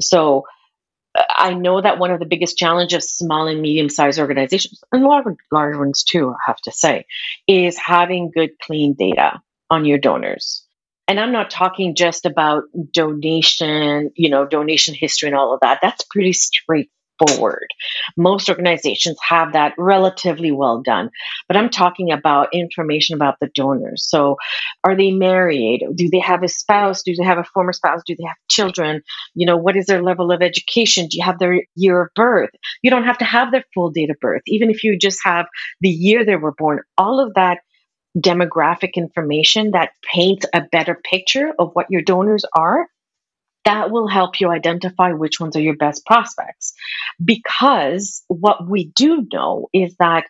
So 0.00 0.45
I 1.14 1.55
know 1.55 1.81
that 1.81 1.99
one 1.99 2.11
of 2.11 2.19
the 2.19 2.26
biggest 2.26 2.59
challenges 2.59 2.97
of 2.97 3.02
small 3.05 3.47
and 3.47 3.62
medium 3.62 3.88
sized 3.88 4.19
organizations, 4.19 4.83
and 4.93 5.05
a 5.05 5.09
lot 5.09 5.26
of 5.26 5.37
large 5.52 5.76
ones 5.76 6.05
too, 6.05 6.31
I 6.31 6.37
have 6.47 6.61
to 6.62 6.73
say, 6.73 7.07
is 7.47 7.78
having 7.78 8.33
good, 8.35 8.59
clean 8.61 8.95
data 8.99 9.40
on 9.71 9.85
your 9.85 9.99
donors. 9.99 10.64
And 11.09 11.21
I'm 11.21 11.33
not 11.33 11.50
talking 11.50 11.95
just 11.95 12.26
about 12.26 12.64
donation, 12.93 14.11
you 14.16 14.28
know, 14.28 14.45
donation 14.45 14.95
history 14.95 15.28
and 15.28 15.37
all 15.37 15.55
of 15.55 15.61
that. 15.61 15.78
That's 15.81 16.05
pretty 16.11 16.33
straight 16.33 16.90
forward. 17.18 17.66
Most 18.16 18.49
organizations 18.49 19.16
have 19.28 19.52
that 19.52 19.75
relatively 19.78 20.50
well 20.50 20.82
done, 20.82 21.11
but 21.49 21.56
I'm 21.56 21.70
talking 21.70 22.12
about 22.12 22.49
information 22.52 23.14
about 23.14 23.37
the 23.40 23.50
donors. 23.54 24.06
So, 24.08 24.37
are 24.85 24.96
they 24.96 25.11
married? 25.11 25.85
Do 25.94 26.08
they 26.11 26.20
have 26.20 26.42
a 26.42 26.49
spouse? 26.49 27.02
Do 27.02 27.14
they 27.14 27.25
have 27.25 27.38
a 27.38 27.44
former 27.44 27.73
spouse? 27.73 28.02
Do 28.06 28.16
they 28.16 28.25
have 28.25 28.37
children? 28.50 29.02
You 29.35 29.46
know, 29.46 29.56
what 29.56 29.76
is 29.76 29.87
their 29.87 30.02
level 30.02 30.32
of 30.32 30.42
education? 30.42 31.08
Do 31.08 31.18
you 31.18 31.25
have 31.25 31.38
their 31.38 31.62
year 31.75 32.02
of 32.02 32.08
birth? 32.14 32.50
You 32.82 32.90
don't 32.90 33.04
have 33.04 33.18
to 33.18 33.25
have 33.25 33.52
their 33.52 33.64
full 33.75 33.90
date 33.90 34.11
of 34.11 34.16
birth, 34.20 34.42
even 34.46 34.70
if 34.70 34.85
you 34.85 34.99
just 34.99 35.20
have 35.25 35.46
the 35.80 35.88
year 35.88 36.25
they 36.25 36.37
were 36.37 36.54
born. 36.56 36.80
All 36.99 37.20
of 37.20 37.35
that 37.35 37.58
demographic 38.16 38.94
information 38.94 39.73
that 39.73 39.90
paints 40.02 40.46
a 40.54 40.62
better 40.73 40.99
picture 41.11 41.52
of 41.58 41.70
what 41.75 41.87
your 41.90 42.02
donors 42.02 42.44
are 42.54 42.87
that 43.66 43.90
will 43.90 44.06
help 44.06 44.40
you 44.40 44.49
identify 44.50 45.12
which 45.12 45.40
ones 45.40 45.56
are 45.56 45.61
your 45.61 45.76
best 45.76 46.06
prospects. 46.06 46.73
Because 47.23 48.23
what 48.28 48.66
we 48.66 48.92
do 48.94 49.26
know 49.32 49.68
is 49.73 49.94
that 49.99 50.25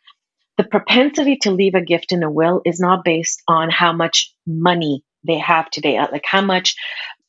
the 0.57 0.65
propensity 0.65 1.37
to 1.43 1.51
leave 1.51 1.75
a 1.75 1.83
gift 1.83 2.13
in 2.13 2.23
a 2.23 2.31
will 2.31 2.63
is 2.65 2.81
not 2.81 3.05
based 3.05 3.43
on 3.47 3.69
how 3.71 3.93
much 3.93 4.35
money 4.47 5.05
they 5.27 5.39
have 5.39 5.69
today, 5.71 5.99
uh, 5.99 6.07
like 6.11 6.25
how 6.25 6.41
much 6.41 6.77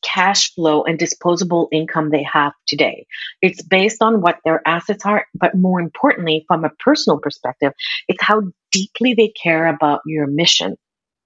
cash 0.02 0.54
flow 0.54 0.84
and 0.84 0.98
disposable 0.98 1.68
income 1.72 2.10
they 2.10 2.22
have 2.22 2.52
today. 2.66 3.06
It's 3.42 3.60
based 3.60 4.00
on 4.00 4.22
what 4.22 4.38
their 4.44 4.62
assets 4.66 5.04
are, 5.04 5.26
but 5.34 5.54
more 5.54 5.80
importantly, 5.80 6.44
from 6.48 6.64
a 6.64 6.70
personal 6.78 7.18
perspective, 7.18 7.72
it's 8.06 8.22
how 8.22 8.42
deeply 8.72 9.14
they 9.14 9.28
care 9.28 9.66
about 9.66 10.00
your 10.06 10.26
mission 10.26 10.76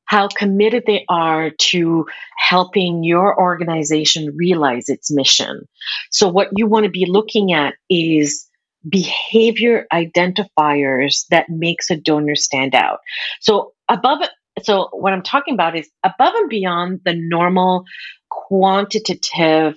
how 0.07 0.29
committed 0.29 0.85
they 0.87 1.05
are 1.09 1.51
to 1.51 2.07
helping 2.37 3.03
your 3.03 3.39
organization 3.39 4.35
realize 4.37 4.89
its 4.89 5.11
mission. 5.11 5.67
So, 6.11 6.29
what 6.29 6.49
you 6.57 6.67
want 6.67 6.85
to 6.85 6.91
be 6.91 7.07
looking 7.07 7.53
at 7.53 7.75
is 7.89 8.47
behavior 8.89 9.87
identifiers 9.93 11.27
that 11.31 11.49
makes 11.49 11.91
a 11.91 11.97
donor 11.97 12.35
stand 12.35 12.75
out. 12.75 12.99
So, 13.41 13.73
above 13.89 14.21
so 14.63 14.89
what 14.93 15.13
I'm 15.13 15.23
talking 15.23 15.55
about 15.55 15.77
is 15.77 15.89
above 16.05 16.35
and 16.35 16.49
beyond 16.49 17.01
the 17.05 17.15
normal 17.15 17.85
quantitative 18.29 19.77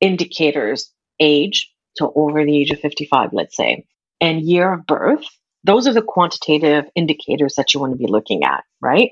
indicators, 0.00 0.90
age, 1.20 1.70
so 1.96 2.12
over 2.14 2.44
the 2.44 2.58
age 2.58 2.70
of 2.70 2.80
55, 2.80 3.30
let's 3.32 3.56
say, 3.56 3.84
and 4.20 4.42
year 4.42 4.72
of 4.72 4.86
birth. 4.86 5.24
Those 5.64 5.86
are 5.86 5.94
the 5.94 6.02
quantitative 6.02 6.84
indicators 6.94 7.54
that 7.54 7.72
you 7.72 7.80
want 7.80 7.92
to 7.92 7.98
be 7.98 8.06
looking 8.06 8.44
at, 8.44 8.64
right? 8.80 9.10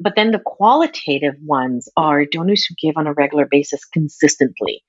But 0.00 0.14
then 0.16 0.30
the 0.30 0.42
qualitative 0.44 1.34
ones 1.42 1.88
are 1.96 2.24
donors 2.24 2.64
who 2.64 2.74
give 2.80 2.96
on 2.96 3.06
a 3.06 3.12
regular 3.12 3.46
basis 3.50 3.84
consistently, 3.84 4.84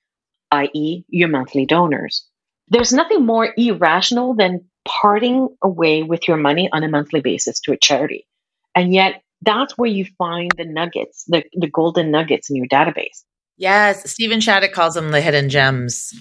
i.e., 0.51 1.04
your 1.08 1.30
monthly 1.30 1.66
donors. 1.66 2.25
There's 2.68 2.94
nothing 2.94 3.25
more 3.25 3.54
irrational 3.58 4.36
than 4.36 4.66
parting 4.86 5.50
away 5.63 6.04
with 6.04 6.28
your 6.28 6.38
money 6.38 6.70
on 6.72 6.84
a 6.84 6.89
monthly 6.89 7.22
basis 7.22 7.60
to 7.62 7.72
a 7.72 7.78
charity. 7.78 8.28
And 8.75 8.94
yet, 8.94 9.24
that's 9.42 9.78
where 9.78 9.89
you 9.89 10.06
find 10.18 10.51
the 10.58 10.66
nuggets, 10.66 11.24
the, 11.28 11.44
the 11.54 11.70
golden 11.70 12.12
nuggets 12.12 12.50
in 12.50 12.56
your 12.56 12.68
database. 12.68 13.24
Yes, 13.58 14.10
Steven 14.10 14.39
Shattuck 14.39 14.72
calls 14.72 14.94
them 14.94 15.12
the 15.12 15.22
hidden 15.22 15.50
gems. 15.50 16.13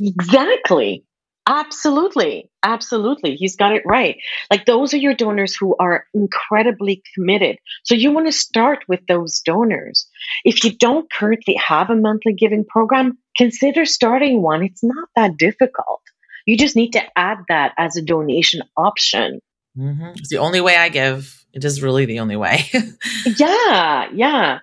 Exactly. 0.00 1.04
Absolutely. 1.46 2.50
Absolutely. 2.62 3.36
He's 3.36 3.56
got 3.56 3.72
it 3.72 3.82
right. 3.84 4.16
Like 4.50 4.64
those 4.64 4.94
are 4.94 4.98
your 4.98 5.14
donors 5.14 5.54
who 5.54 5.76
are 5.78 6.06
incredibly 6.14 7.02
committed. 7.14 7.58
So 7.84 7.94
you 7.94 8.12
want 8.12 8.26
to 8.26 8.32
start 8.32 8.84
with 8.88 9.06
those 9.06 9.40
donors. 9.40 10.08
If 10.44 10.64
you 10.64 10.74
don't 10.76 11.10
currently 11.12 11.54
have 11.56 11.90
a 11.90 11.96
monthly 11.96 12.32
giving 12.32 12.64
program, 12.64 13.18
consider 13.36 13.84
starting 13.84 14.40
one. 14.40 14.62
It's 14.62 14.82
not 14.82 15.08
that 15.16 15.36
difficult. 15.36 16.00
You 16.46 16.56
just 16.56 16.76
need 16.76 16.92
to 16.92 17.02
add 17.16 17.38
that 17.48 17.72
as 17.78 17.96
a 17.96 18.02
donation 18.02 18.62
option. 18.76 19.40
Mm-hmm. 19.76 20.12
It's 20.16 20.28
the 20.28 20.38
only 20.38 20.62
way 20.62 20.76
I 20.76 20.88
give. 20.88 21.44
It 21.52 21.64
is 21.64 21.82
really 21.82 22.06
the 22.06 22.20
only 22.20 22.36
way. 22.36 22.64
yeah. 23.36 24.08
Yeah. 24.12 24.58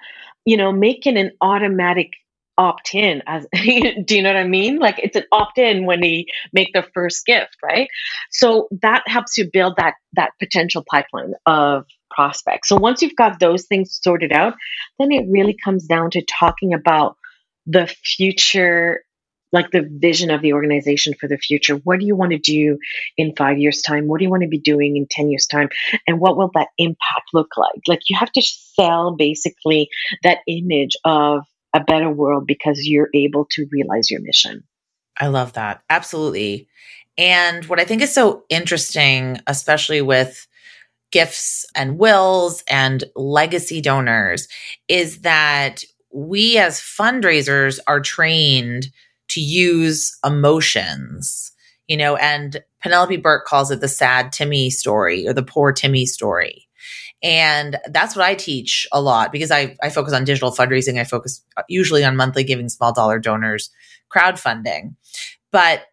You 0.46 0.58
know, 0.58 0.72
making 0.72 1.18
an 1.18 1.32
automatic 1.42 2.12
opt 2.58 2.93
in 2.93 3.22
as 3.25 3.48
do 3.53 4.15
you 4.15 4.22
know 4.22 4.29
what 4.29 4.36
i 4.36 4.48
mean? 4.48 4.79
Like 4.79 5.00
it's 5.00 5.15
an 5.15 5.24
opt 5.31 5.58
in 5.58 5.86
when 5.86 6.01
they 6.01 6.25
make 6.53 6.74
their 6.74 6.86
first 6.93 7.25
gift 7.25 7.55
right? 7.63 7.88
So 8.31 8.67
that 8.81 9.03
helps 9.08 9.38
you 9.38 9.50
build 9.51 9.75
that 9.77 9.96
that 10.13 10.31
potential 10.39 10.84
pipeline 10.89 11.34
of 11.46 11.86
prospects. 12.10 12.70
So 12.70 12.75
once 12.75 13.01
you've 13.01 13.15
got 13.15 13.39
those 13.39 13.65
things 13.65 14.00
sorted 14.01 14.31
out 14.31 14.55
then 15.00 15.12
it 15.12 15.25
really 15.29 15.55
comes 15.63 15.86
down 15.86 16.12
to 16.12 16.24
talking 16.24 16.74
about 16.74 17.17
the 17.65 17.88
future 17.88 19.03
like 19.53 19.72
the 19.72 19.86
vision 20.00 20.31
of 20.31 20.41
the 20.41 20.53
organization 20.53 21.13
for 21.20 21.27
the 21.27 21.38
future. 21.38 21.75
What 21.75 22.00
do 22.00 22.05
you 22.05 22.15
want 22.15 22.31
to 22.31 22.38
do 22.38 22.77
in 23.17 23.34
5 23.36 23.58
years 23.58 23.81
time? 23.81 24.08
What 24.08 24.20
do 24.20 24.24
you 24.24 24.29
want 24.29 24.43
to 24.43 24.50
be 24.50 24.60
doing 24.60 24.96
in 24.96 25.08
10 25.10 25.29
years 25.29 25.46
time? 25.46 25.70
And 26.08 26.20
what 26.20 26.38
will 26.38 26.51
that 26.53 26.70
impact 26.77 27.29
look 27.34 27.50
like? 27.58 27.81
Like 27.88 28.00
you 28.08 28.17
have 28.17 28.31
to 28.31 28.41
sell 28.41 29.15
basically 29.15 29.89
that 30.24 30.39
image 30.48 30.96
of 31.03 31.43
a 31.74 31.84
better 31.84 32.10
world 32.10 32.46
because 32.48 32.82
you're 32.86 33.10
able 33.13 33.48
to 33.51 33.68
realize 33.72 34.10
your 34.12 34.22
mission. 34.22 34.63
I 35.20 35.28
love 35.28 35.54
that. 35.54 35.84
Absolutely. 35.90 36.68
And 37.18 37.66
what 37.66 37.80
I 37.80 37.86
think 37.86 38.01
is 38.01 38.13
so 38.13 38.44
interesting, 38.50 39.40
especially 39.48 40.01
with 40.01 40.48
gifts 41.12 41.66
and 41.75 41.98
wills 41.98 42.63
and 42.70 43.04
legacy 43.16 43.82
donors, 43.82 44.48
is 44.88 45.20
that 45.22 45.84
we 46.13 46.58
as 46.58 46.80
fundraisers 46.80 47.80
are 47.88 48.00
trained 48.00 48.88
to 49.30 49.42
use 49.42 50.18
emotions, 50.25 51.51
you 51.88 51.98
know, 51.98 52.16
and 52.16 52.63
Penelope 52.82 53.18
Burk 53.18 53.46
calls 53.46 53.72
it 53.72 53.82
the 53.82 53.88
sad 53.88 54.32
Timmy 54.32 54.70
story 54.70 55.28
or 55.28 55.34
the 55.34 55.44
poor 55.44 55.72
Timmy 55.72 56.06
story. 56.06 56.68
And 57.24 57.78
that's 57.88 58.16
what 58.16 58.25
I 58.25 58.36
teach 58.36 58.88
a 58.92 59.01
lot 59.01 59.32
because 59.32 59.51
I, 59.51 59.75
I 59.82 59.90
focus 59.90 60.13
on 60.13 60.25
digital 60.25 60.51
fundraising. 60.51 61.00
I 61.00 61.04
focus 61.04 61.44
uh, 61.56 61.63
usually 61.70 62.04
on 62.04 62.16
monthly 62.16 62.44
giving, 62.44 62.68
small 62.70 62.94
dollar 62.94 63.20
donors, 63.20 63.70
crowdfunding. 64.13 64.96
But 65.51 65.84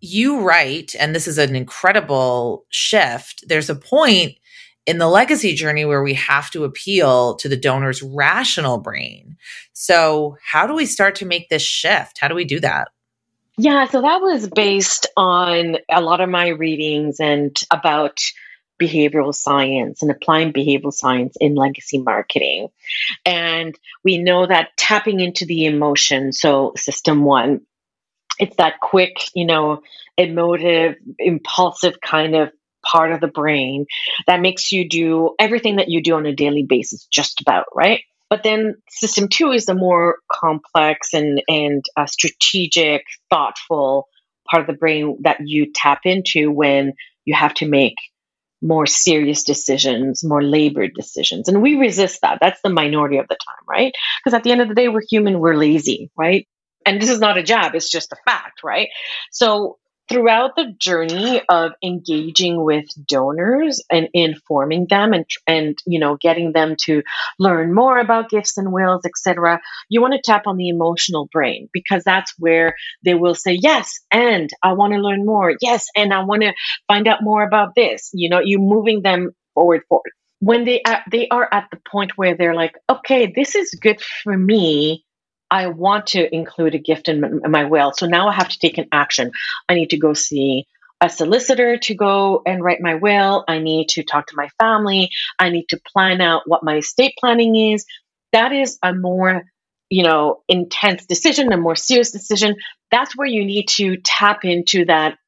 you 0.00 0.40
write, 0.40 0.94
and 0.98 1.14
this 1.14 1.28
is 1.28 1.38
an 1.38 1.56
incredible 1.56 2.64
shift. 2.70 3.44
There's 3.46 3.68
a 3.68 3.74
point 3.74 4.36
in 4.86 4.98
the 4.98 5.08
legacy 5.08 5.54
journey 5.54 5.84
where 5.84 6.02
we 6.02 6.14
have 6.14 6.50
to 6.50 6.64
appeal 6.64 7.34
to 7.36 7.48
the 7.48 7.56
donor's 7.56 8.02
rational 8.02 8.78
brain. 8.78 9.36
So, 9.74 10.36
how 10.42 10.66
do 10.66 10.74
we 10.74 10.86
start 10.86 11.14
to 11.16 11.26
make 11.26 11.50
this 11.50 11.62
shift? 11.62 12.18
How 12.18 12.28
do 12.28 12.34
we 12.34 12.44
do 12.44 12.60
that? 12.60 12.88
Yeah, 13.58 13.86
so 13.86 14.00
that 14.00 14.22
was 14.22 14.48
based 14.48 15.06
on 15.16 15.76
a 15.90 16.00
lot 16.00 16.20
of 16.20 16.30
my 16.30 16.48
readings 16.48 17.18
and 17.18 17.54
about 17.72 18.20
behavioral 18.80 19.34
science 19.34 20.02
and 20.02 20.10
applying 20.10 20.52
behavioral 20.52 20.92
science 20.92 21.36
in 21.40 21.54
legacy 21.54 21.98
marketing. 21.98 22.68
And 23.24 23.78
we 24.04 24.18
know 24.18 24.46
that 24.46 24.76
tapping 24.76 25.20
into 25.20 25.46
the 25.46 25.66
emotion, 25.66 26.32
so 26.32 26.72
system 26.76 27.24
one, 27.24 27.62
it's 28.38 28.56
that 28.56 28.80
quick, 28.80 29.16
you 29.34 29.46
know, 29.46 29.82
emotive, 30.16 30.96
impulsive 31.18 32.00
kind 32.00 32.34
of 32.34 32.50
part 32.84 33.12
of 33.12 33.20
the 33.20 33.26
brain 33.26 33.86
that 34.26 34.40
makes 34.40 34.72
you 34.72 34.88
do 34.88 35.34
everything 35.38 35.76
that 35.76 35.88
you 35.88 36.02
do 36.02 36.14
on 36.14 36.26
a 36.26 36.34
daily 36.34 36.62
basis, 36.62 37.06
just 37.06 37.40
about, 37.40 37.66
right? 37.74 38.02
But 38.30 38.42
then 38.42 38.76
system 38.88 39.28
two 39.28 39.52
is 39.52 39.66
the 39.66 39.74
more 39.74 40.18
complex 40.30 41.14
and, 41.14 41.42
and 41.48 41.84
uh, 41.96 42.06
strategic, 42.06 43.04
thoughtful 43.30 44.08
part 44.50 44.60
of 44.62 44.66
the 44.66 44.78
brain 44.78 45.18
that 45.22 45.38
you 45.44 45.72
tap 45.72 46.00
into 46.04 46.50
when 46.50 46.92
you 47.24 47.34
have 47.34 47.54
to 47.54 47.68
make 47.68 47.96
more 48.60 48.86
serious 48.86 49.44
decisions, 49.44 50.24
more 50.24 50.42
labored 50.42 50.92
decisions. 50.94 51.48
And 51.48 51.62
we 51.62 51.76
resist 51.76 52.20
that. 52.22 52.38
That's 52.40 52.60
the 52.62 52.70
minority 52.70 53.18
of 53.18 53.28
the 53.28 53.36
time, 53.36 53.64
right? 53.68 53.92
Because 54.22 54.34
at 54.34 54.42
the 54.42 54.52
end 54.52 54.60
of 54.60 54.68
the 54.68 54.74
day, 54.74 54.88
we're 54.88 55.02
human, 55.08 55.38
we're 55.38 55.54
lazy, 55.54 56.10
right? 56.16 56.46
And 56.84 57.00
this 57.00 57.10
is 57.10 57.20
not 57.20 57.38
a 57.38 57.42
job, 57.42 57.74
it's 57.74 57.90
just 57.90 58.12
a 58.12 58.16
fact, 58.24 58.62
right? 58.64 58.88
So 59.30 59.78
throughout 60.08 60.56
the 60.56 60.72
journey 60.78 61.42
of 61.48 61.72
engaging 61.82 62.62
with 62.62 62.86
donors 63.06 63.82
and 63.90 64.08
informing 64.14 64.86
them 64.88 65.12
and 65.12 65.26
and 65.46 65.78
you 65.86 65.98
know 65.98 66.16
getting 66.16 66.52
them 66.52 66.76
to 66.78 67.02
learn 67.38 67.74
more 67.74 67.98
about 67.98 68.30
gifts 68.30 68.56
and 68.56 68.72
wills 68.72 69.04
etc 69.04 69.60
you 69.88 70.00
want 70.00 70.14
to 70.14 70.20
tap 70.22 70.46
on 70.46 70.56
the 70.56 70.68
emotional 70.68 71.28
brain 71.32 71.68
because 71.72 72.02
that's 72.04 72.34
where 72.38 72.74
they 73.04 73.14
will 73.14 73.34
say 73.34 73.58
yes 73.60 74.00
and 74.10 74.50
i 74.62 74.72
want 74.72 74.92
to 74.92 74.98
learn 74.98 75.24
more. 75.24 75.54
Yes 75.60 75.86
and 75.96 76.12
i 76.12 76.24
want 76.24 76.42
to 76.42 76.52
find 76.86 77.06
out 77.06 77.22
more 77.22 77.42
about 77.42 77.74
this. 77.74 78.10
You 78.12 78.30
know 78.30 78.40
you're 78.42 78.60
moving 78.60 79.02
them 79.02 79.32
forward 79.54 79.82
forward. 79.88 80.12
When 80.40 80.64
they 80.64 80.82
are, 80.82 81.02
they 81.10 81.26
are 81.28 81.48
at 81.50 81.66
the 81.70 81.80
point 81.90 82.12
where 82.16 82.36
they're 82.36 82.54
like 82.54 82.74
okay 82.88 83.32
this 83.34 83.54
is 83.54 83.70
good 83.80 84.00
for 84.00 84.36
me 84.36 85.04
I 85.50 85.68
want 85.68 86.08
to 86.08 86.34
include 86.34 86.74
a 86.74 86.78
gift 86.78 87.08
in 87.08 87.42
my 87.48 87.64
will. 87.64 87.92
So 87.96 88.06
now 88.06 88.28
I 88.28 88.34
have 88.34 88.48
to 88.48 88.58
take 88.58 88.78
an 88.78 88.88
action. 88.92 89.30
I 89.68 89.74
need 89.74 89.90
to 89.90 89.98
go 89.98 90.14
see 90.14 90.66
a 91.00 91.08
solicitor 91.08 91.78
to 91.78 91.94
go 91.94 92.42
and 92.44 92.62
write 92.62 92.80
my 92.80 92.96
will. 92.96 93.44
I 93.46 93.60
need 93.60 93.90
to 93.90 94.02
talk 94.02 94.26
to 94.28 94.36
my 94.36 94.48
family. 94.58 95.10
I 95.38 95.50
need 95.50 95.66
to 95.68 95.80
plan 95.94 96.20
out 96.20 96.42
what 96.46 96.64
my 96.64 96.78
estate 96.78 97.14
planning 97.18 97.72
is. 97.72 97.86
That 98.32 98.52
is 98.52 98.78
a 98.82 98.92
more, 98.94 99.44
you 99.88 100.02
know, 100.02 100.42
intense 100.48 101.06
decision, 101.06 101.52
a 101.52 101.56
more 101.56 101.76
serious 101.76 102.10
decision. 102.10 102.56
That's 102.90 103.16
where 103.16 103.28
you 103.28 103.44
need 103.44 103.68
to 103.76 103.96
tap 103.98 104.44
into 104.44 104.86
that 104.86 105.18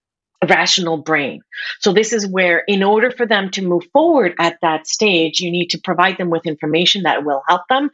rational 0.48 0.98
brain. 0.98 1.42
So 1.80 1.92
this 1.92 2.12
is 2.12 2.26
where 2.26 2.58
in 2.58 2.82
order 2.82 3.10
for 3.10 3.26
them 3.26 3.50
to 3.50 3.62
move 3.62 3.84
forward 3.92 4.34
at 4.38 4.56
that 4.62 4.86
stage, 4.86 5.40
you 5.40 5.50
need 5.50 5.68
to 5.68 5.80
provide 5.82 6.16
them 6.18 6.30
with 6.30 6.46
information 6.46 7.02
that 7.02 7.24
will 7.24 7.42
help 7.46 7.62
them 7.68 7.90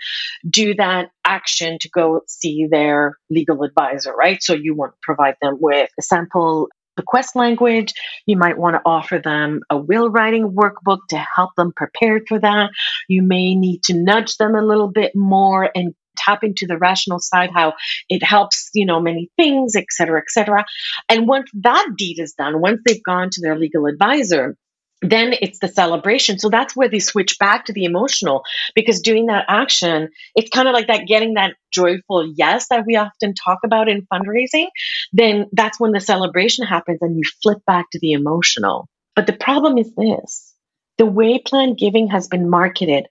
do 0.48 0.74
that 0.74 1.10
action 1.24 1.78
to 1.80 1.88
go 1.90 2.20
see 2.28 2.66
their 2.70 3.16
legal 3.30 3.62
advisor, 3.64 4.12
right? 4.14 4.42
So 4.42 4.54
you 4.54 4.74
want 4.74 4.92
to 4.92 4.98
provide 5.02 5.34
them 5.42 5.58
with 5.60 5.90
a 5.98 6.02
sample 6.02 6.68
bequest 6.96 7.36
language. 7.36 7.92
You 8.26 8.36
might 8.36 8.58
want 8.58 8.74
to 8.74 8.82
offer 8.84 9.18
them 9.18 9.60
a 9.68 9.76
will 9.76 10.08
writing 10.08 10.52
workbook 10.52 11.00
to 11.10 11.24
help 11.36 11.50
them 11.56 11.72
prepare 11.74 12.20
for 12.26 12.38
that. 12.38 12.70
You 13.08 13.22
may 13.22 13.54
need 13.54 13.82
to 13.84 13.94
nudge 13.94 14.36
them 14.38 14.54
a 14.54 14.64
little 14.64 14.88
bit 14.88 15.14
more 15.14 15.70
and 15.74 15.94
tap 16.16 16.42
into 16.42 16.66
the 16.66 16.78
rational 16.78 17.18
side, 17.18 17.50
how 17.54 17.74
it 18.08 18.22
helps, 18.22 18.70
you 18.74 18.86
know, 18.86 19.00
many 19.00 19.30
things, 19.36 19.76
et 19.76 19.86
cetera, 19.90 20.20
et 20.20 20.30
cetera. 20.30 20.64
And 21.08 21.28
once 21.28 21.50
that 21.54 21.88
deed 21.96 22.18
is 22.18 22.34
done, 22.34 22.60
once 22.60 22.80
they've 22.84 23.02
gone 23.02 23.30
to 23.30 23.40
their 23.40 23.58
legal 23.58 23.86
advisor, 23.86 24.56
then 25.02 25.34
it's 25.40 25.58
the 25.58 25.68
celebration. 25.68 26.38
So 26.38 26.48
that's 26.48 26.74
where 26.74 26.88
they 26.88 27.00
switch 27.00 27.38
back 27.38 27.66
to 27.66 27.72
the 27.72 27.84
emotional 27.84 28.42
because 28.74 29.00
doing 29.00 29.26
that 29.26 29.44
action, 29.48 30.08
it's 30.34 30.50
kind 30.50 30.68
of 30.68 30.74
like 30.74 30.86
that 30.86 31.06
getting 31.06 31.34
that 31.34 31.54
joyful 31.70 32.32
yes 32.34 32.68
that 32.68 32.84
we 32.86 32.96
often 32.96 33.34
talk 33.34 33.58
about 33.64 33.88
in 33.88 34.06
fundraising. 34.12 34.68
Then 35.12 35.46
that's 35.52 35.78
when 35.78 35.92
the 35.92 36.00
celebration 36.00 36.66
happens 36.66 36.98
and 37.02 37.16
you 37.16 37.22
flip 37.42 37.58
back 37.66 37.86
to 37.92 37.98
the 38.00 38.12
emotional. 38.12 38.88
But 39.14 39.26
the 39.26 39.34
problem 39.34 39.78
is 39.78 39.94
this 39.94 40.54
the 40.98 41.06
way 41.06 41.38
planned 41.38 41.76
giving 41.76 42.08
has 42.08 42.28
been 42.28 42.48
marketed 42.48 43.06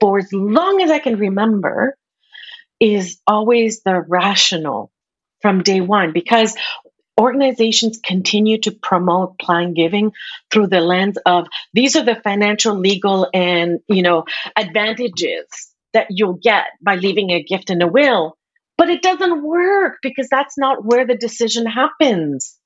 for 0.00 0.18
as 0.18 0.32
long 0.32 0.82
as 0.82 0.90
I 0.90 0.98
can 0.98 1.18
remember 1.18 1.96
is 2.82 3.20
always 3.28 3.82
the 3.84 4.00
rational 4.00 4.90
from 5.40 5.62
day 5.62 5.80
one 5.80 6.12
because 6.12 6.56
organizations 7.18 8.00
continue 8.04 8.58
to 8.58 8.72
promote 8.72 9.38
plan 9.38 9.72
giving 9.72 10.12
through 10.50 10.66
the 10.66 10.80
lens 10.80 11.16
of 11.24 11.46
these 11.72 11.94
are 11.94 12.04
the 12.04 12.16
financial 12.16 12.74
legal 12.74 13.28
and 13.32 13.78
you 13.86 14.02
know 14.02 14.24
advantages 14.56 15.46
that 15.92 16.08
you'll 16.10 16.40
get 16.42 16.64
by 16.80 16.96
leaving 16.96 17.30
a 17.30 17.42
gift 17.42 17.70
in 17.70 17.82
a 17.82 17.86
will. 17.86 18.36
But 18.76 18.90
it 18.90 19.02
doesn't 19.02 19.42
work 19.44 19.98
because 20.02 20.28
that's 20.28 20.58
not 20.58 20.84
where 20.84 21.06
the 21.06 21.14
decision 21.14 21.66
happens. 21.66 22.58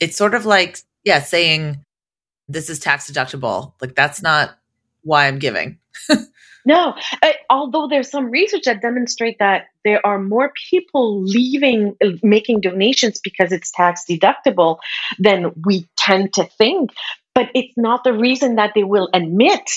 It's 0.00 0.16
sort 0.16 0.34
of 0.34 0.44
like 0.44 0.80
yeah 1.02 1.20
saying 1.20 1.82
this 2.46 2.68
is 2.68 2.78
tax 2.78 3.10
deductible. 3.10 3.72
Like 3.80 3.94
that's 3.94 4.20
not 4.20 4.58
why 5.02 5.26
i'm 5.26 5.38
giving 5.38 5.78
No, 6.70 6.94
uh, 7.20 7.32
although 7.50 7.88
there's 7.88 8.08
some 8.08 8.30
research 8.30 8.62
that 8.66 8.80
demonstrate 8.80 9.40
that 9.40 9.70
there 9.82 10.06
are 10.06 10.20
more 10.20 10.52
people 10.70 11.20
leaving 11.20 11.96
uh, 12.00 12.10
making 12.22 12.60
donations 12.60 13.18
because 13.18 13.50
it's 13.50 13.72
tax 13.72 14.04
deductible 14.08 14.78
than 15.18 15.50
we 15.64 15.88
tend 15.96 16.34
to 16.34 16.44
think, 16.44 16.90
but 17.34 17.50
it's 17.56 17.76
not 17.76 18.04
the 18.04 18.12
reason 18.12 18.54
that 18.54 18.70
they 18.76 18.84
will 18.84 19.08
admit 19.12 19.68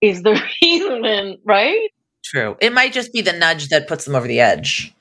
is 0.00 0.24
the 0.24 0.42
reason, 0.62 1.38
right? 1.44 1.90
True. 2.24 2.56
It 2.60 2.72
might 2.72 2.92
just 2.92 3.12
be 3.12 3.20
the 3.20 3.32
nudge 3.32 3.68
that 3.68 3.86
puts 3.86 4.04
them 4.04 4.16
over 4.16 4.26
the 4.26 4.40
edge. 4.40 4.92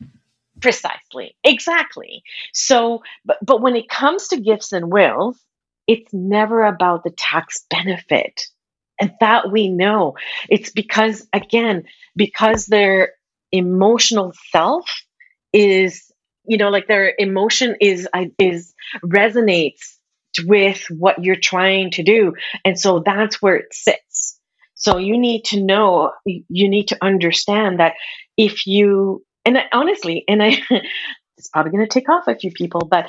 Precisely. 0.61 1.35
Exactly. 1.43 2.21
So, 2.53 3.01
but, 3.25 3.39
but 3.43 3.59
when 3.59 3.75
it 3.75 3.89
comes 3.89 4.27
to 4.27 4.39
gifts 4.39 4.71
and 4.71 4.91
wills, 4.91 5.39
it's 5.87 6.13
never 6.13 6.63
about 6.63 7.03
the 7.03 7.09
tax 7.09 7.65
benefit 7.71 8.49
and 8.99 9.11
that 9.19 9.51
we 9.51 9.69
know. 9.69 10.15
It's 10.49 10.71
because, 10.71 11.27
again, 11.33 11.83
because 12.15 12.65
their 12.65 13.13
emotional 13.51 14.33
self 14.51 14.85
is, 15.51 16.11
you 16.45 16.57
know, 16.57 16.69
like 16.69 16.87
their 16.87 17.13
emotion 17.17 17.75
is, 17.79 18.07
is 18.39 18.73
resonates 19.03 19.97
with 20.45 20.85
what 20.89 21.23
you're 21.23 21.35
trying 21.35 21.91
to 21.91 22.03
do. 22.03 22.33
And 22.65 22.79
so 22.79 23.03
that's 23.05 23.41
where 23.41 23.55
it 23.55 23.73
sits. 23.73 24.39
So 24.75 24.97
you 24.97 25.17
need 25.17 25.45
to 25.45 25.63
know, 25.63 26.11
you 26.25 26.69
need 26.69 26.89
to 26.89 26.97
understand 27.01 27.79
that 27.79 27.93
if 28.37 28.67
you, 28.67 29.23
and 29.45 29.57
honestly, 29.71 30.25
and 30.27 30.41
I, 30.43 30.61
it's 31.37 31.49
probably 31.49 31.71
going 31.71 31.87
to 31.87 31.93
take 31.93 32.09
off 32.09 32.27
a 32.27 32.35
few 32.35 32.51
people, 32.51 32.81
but 32.81 33.05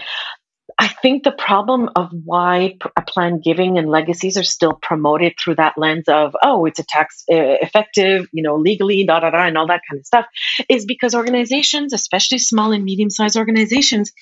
I 0.78 0.88
think 0.88 1.22
the 1.22 1.32
problem 1.32 1.90
of 1.96 2.10
why 2.24 2.76
planned 3.08 3.42
giving 3.42 3.78
and 3.78 3.88
legacies 3.88 4.36
are 4.36 4.44
still 4.44 4.72
promoted 4.72 5.34
through 5.38 5.56
that 5.56 5.74
lens 5.76 6.08
of, 6.08 6.34
oh, 6.42 6.64
it's 6.66 6.78
a 6.78 6.84
tax 6.84 7.24
effective, 7.28 8.26
you 8.32 8.42
know, 8.42 8.56
legally, 8.56 9.04
da 9.04 9.20
da 9.20 9.30
da, 9.30 9.46
and 9.46 9.56
all 9.56 9.66
that 9.68 9.82
kind 9.88 10.00
of 10.00 10.06
stuff, 10.06 10.26
is 10.68 10.84
because 10.84 11.14
organizations, 11.14 11.92
especially 11.92 12.38
small 12.38 12.72
and 12.72 12.84
medium 12.84 13.10
sized 13.10 13.36
organizations, 13.36 14.12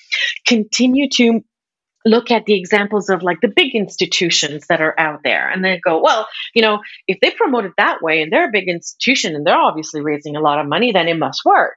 continue 0.47 1.09
to 1.15 1.41
look 2.05 2.31
at 2.31 2.45
the 2.45 2.57
examples 2.57 3.09
of 3.09 3.23
like 3.23 3.39
the 3.41 3.47
big 3.47 3.75
institutions 3.75 4.65
that 4.67 4.81
are 4.81 4.99
out 4.99 5.21
there 5.23 5.49
and 5.49 5.63
then 5.63 5.79
go, 5.83 6.01
well, 6.01 6.27
you 6.53 6.61
know, 6.61 6.81
if 7.07 7.17
they 7.21 7.31
promote 7.31 7.65
it 7.65 7.71
that 7.77 8.01
way 8.01 8.21
and 8.21 8.31
they're 8.31 8.49
a 8.49 8.51
big 8.51 8.67
institution 8.67 9.35
and 9.35 9.45
they're 9.45 9.57
obviously 9.57 10.01
raising 10.01 10.35
a 10.35 10.41
lot 10.41 10.59
of 10.59 10.67
money, 10.67 10.91
then 10.91 11.07
it 11.07 11.17
must 11.17 11.41
work. 11.45 11.75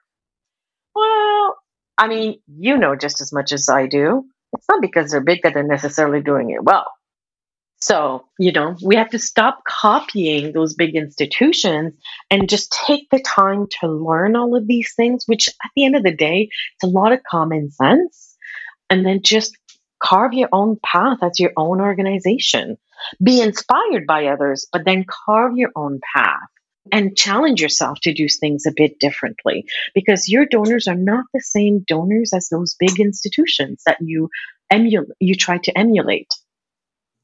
Well, 0.95 1.57
I 1.97 2.09
mean, 2.09 2.41
you 2.49 2.77
know 2.77 2.97
just 2.97 3.21
as 3.21 3.33
much 3.33 3.53
as 3.53 3.69
I 3.69 3.87
do. 3.87 4.25
It's 4.67 4.75
not 4.75 4.83
because 4.83 5.13
they're 5.13 5.21
big 5.21 5.43
that 5.45 5.55
they're 5.55 5.63
necessarily 5.63 6.23
doing 6.23 6.51
it 6.51 6.65
well. 6.65 6.87
So, 7.79 8.25
you 8.37 8.51
know, 8.51 8.75
we 8.83 8.97
have 8.97 9.11
to 9.11 9.19
stop 9.21 9.61
copying 9.65 10.53
those 10.53 10.75
big 10.75 10.97
institutions 10.97 11.95
and 12.33 12.49
just 12.49 12.77
take 12.87 13.09
the 13.11 13.21
time 13.21 13.67
to 13.81 13.89
learn 13.89 14.35
all 14.35 14.57
of 14.57 14.67
these 14.67 14.93
things, 14.97 15.23
which 15.27 15.49
at 15.49 15.71
the 15.77 15.85
end 15.85 15.95
of 15.95 16.03
the 16.03 16.17
day, 16.17 16.49
it's 16.75 16.85
a 16.85 16.93
lot 16.93 17.13
of 17.13 17.21
common 17.31 17.71
sense. 17.71 18.37
And 18.91 19.07
then 19.07 19.21
just 19.23 19.57
carve 20.03 20.33
your 20.33 20.49
own 20.53 20.79
path 20.85 21.19
as 21.23 21.39
your 21.39 21.53
own 21.57 21.81
organization. 21.81 22.77
Be 23.23 23.41
inspired 23.41 24.05
by 24.09 24.27
others, 24.27 24.67
but 24.73 24.85
then 24.85 25.05
carve 25.09 25.57
your 25.57 25.71
own 25.77 26.01
path 26.13 26.49
and 26.93 27.17
challenge 27.17 27.61
yourself 27.61 27.99
to 28.01 28.15
do 28.15 28.27
things 28.29 28.65
a 28.67 28.73
bit 28.75 28.99
differently 28.99 29.65
because 29.95 30.29
your 30.29 30.47
donors 30.47 30.89
are 30.89 30.97
not 30.97 31.25
the 31.33 31.41
same 31.41 31.85
donors 31.87 32.33
as 32.33 32.49
those 32.49 32.77
big 32.79 33.01
institutions 33.01 33.83
that 33.87 33.99
you 34.01 34.29
emulate 34.71 35.09
you 35.21 35.35
try 35.35 35.59
to 35.59 35.77
emulate 35.77 36.33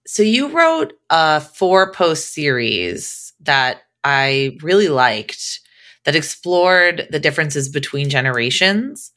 so 0.07 0.23
you 0.23 0.49
wrote 0.49 0.95
a 1.11 1.41
four 1.41 1.93
post 1.93 2.35
series 2.35 3.33
that 3.41 3.83
I 4.05 4.59
really 4.63 4.89
liked 4.89 5.61
that 6.05 6.17
explored 6.17 7.07
the 7.11 7.21
differences 7.21 7.69
between 7.69 8.11
generations 8.11 9.13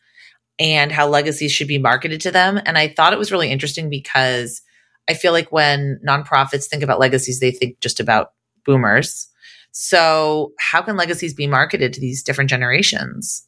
and 0.59 0.91
how 0.91 1.07
legacies 1.07 1.51
should 1.51 1.67
be 1.67 1.79
marketed 1.79 2.21
to 2.21 2.31
them. 2.31 2.59
And 2.65 2.77
I 2.77 2.87
thought 2.87 3.13
it 3.13 3.19
was 3.19 3.31
really 3.31 3.51
interesting 3.51 3.89
because 3.89 4.61
I 5.09 5.15
feel 5.15 5.31
like 5.31 5.51
when 5.51 5.99
nonprofits 6.07 6.65
think 6.65 6.83
about 6.83 6.99
legacies, 6.99 7.39
they 7.39 7.51
think 7.51 7.79
just 7.79 7.99
about 7.99 8.33
boomers. 8.65 9.27
So, 9.71 10.53
how 10.57 10.81
can 10.81 10.95
legacies 10.95 11.33
be 11.33 11.47
marketed 11.47 11.91
to 11.93 11.99
these 11.99 12.23
different 12.23 12.49
generations? 12.49 13.45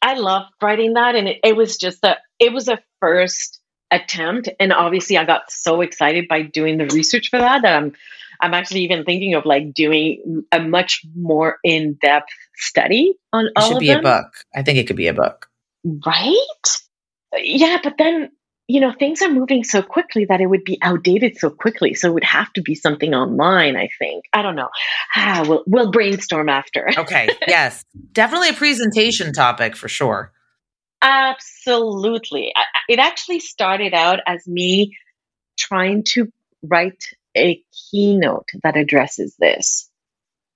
I 0.00 0.14
loved 0.14 0.48
writing 0.62 0.94
that, 0.94 1.14
and 1.14 1.28
it, 1.28 1.40
it 1.44 1.56
was 1.56 1.76
just 1.76 2.02
a 2.04 2.16
it 2.38 2.52
was 2.52 2.68
a 2.68 2.78
first 3.00 3.57
attempt. 3.90 4.48
And 4.60 4.72
obviously 4.72 5.16
i 5.16 5.24
got 5.24 5.50
so 5.50 5.80
excited 5.80 6.28
by 6.28 6.42
doing 6.42 6.78
the 6.78 6.86
research 6.86 7.30
for 7.30 7.38
that 7.38 7.62
that 7.62 7.74
i'm 7.74 7.92
i'm 8.40 8.54
actually 8.54 8.80
even 8.80 9.04
thinking 9.04 9.34
of 9.34 9.44
like 9.44 9.72
doing 9.72 10.44
a 10.52 10.60
much 10.60 11.04
more 11.16 11.58
in-depth 11.64 12.28
study 12.56 13.14
on 13.32 13.46
it 13.46 13.52
all 13.56 13.68
should 13.68 13.78
be 13.78 13.88
them. 13.88 14.00
a 14.00 14.02
book. 14.02 14.32
I 14.54 14.62
think 14.62 14.78
it 14.78 14.86
could 14.86 14.96
be 14.96 15.08
a 15.08 15.14
book. 15.14 15.48
Right? 15.84 16.34
Yeah 17.36 17.78
but 17.82 17.94
then 17.98 18.30
you 18.66 18.80
know 18.80 18.92
things 18.92 19.22
are 19.22 19.30
moving 19.30 19.64
so 19.64 19.80
quickly 19.80 20.26
that 20.26 20.42
it 20.42 20.46
would 20.46 20.64
be 20.64 20.78
outdated 20.82 21.38
so 21.38 21.48
quickly. 21.48 21.94
So 21.94 22.08
it 22.08 22.14
would 22.14 22.24
have 22.24 22.52
to 22.54 22.62
be 22.62 22.74
something 22.74 23.14
online 23.14 23.76
i 23.76 23.88
think. 23.98 24.24
I 24.34 24.42
don't 24.42 24.56
know. 24.56 24.68
Ah, 25.16 25.44
we'll, 25.48 25.64
we'll 25.66 25.90
brainstorm 25.90 26.48
after. 26.48 26.90
Okay. 26.96 27.28
Yes. 27.48 27.84
Definitely 28.12 28.50
a 28.50 28.54
presentation 28.54 29.32
topic 29.32 29.74
for 29.76 29.88
sure 29.88 30.32
Absolutely. 31.00 32.52
It 32.88 32.98
actually 32.98 33.40
started 33.40 33.94
out 33.94 34.20
as 34.26 34.46
me 34.46 34.96
trying 35.58 36.04
to 36.04 36.32
write 36.62 37.04
a 37.36 37.62
keynote 37.90 38.48
that 38.62 38.76
addresses 38.76 39.36
this. 39.38 39.90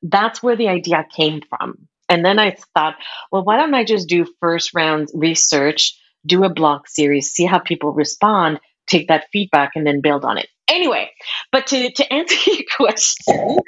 That's 0.02 0.42
where 0.42 0.56
the 0.56 0.68
idea 0.68 1.06
came 1.14 1.42
from. 1.48 1.88
And 2.08 2.24
then 2.24 2.38
I 2.38 2.56
thought, 2.74 2.96
well, 3.30 3.44
why 3.44 3.56
don't 3.56 3.74
I 3.74 3.84
just 3.84 4.08
do 4.08 4.26
first 4.40 4.74
round 4.74 5.08
research, 5.14 5.98
do 6.26 6.44
a 6.44 6.52
blog 6.52 6.88
series, 6.88 7.30
see 7.30 7.46
how 7.46 7.58
people 7.58 7.92
respond, 7.92 8.60
take 8.86 9.08
that 9.08 9.26
feedback, 9.32 9.72
and 9.76 9.86
then 9.86 10.00
build 10.00 10.24
on 10.24 10.38
it. 10.38 10.48
Anyway, 10.68 11.10
but 11.52 11.68
to, 11.68 11.90
to 11.90 12.12
answer 12.12 12.50
your 12.50 12.64
question, 12.76 13.58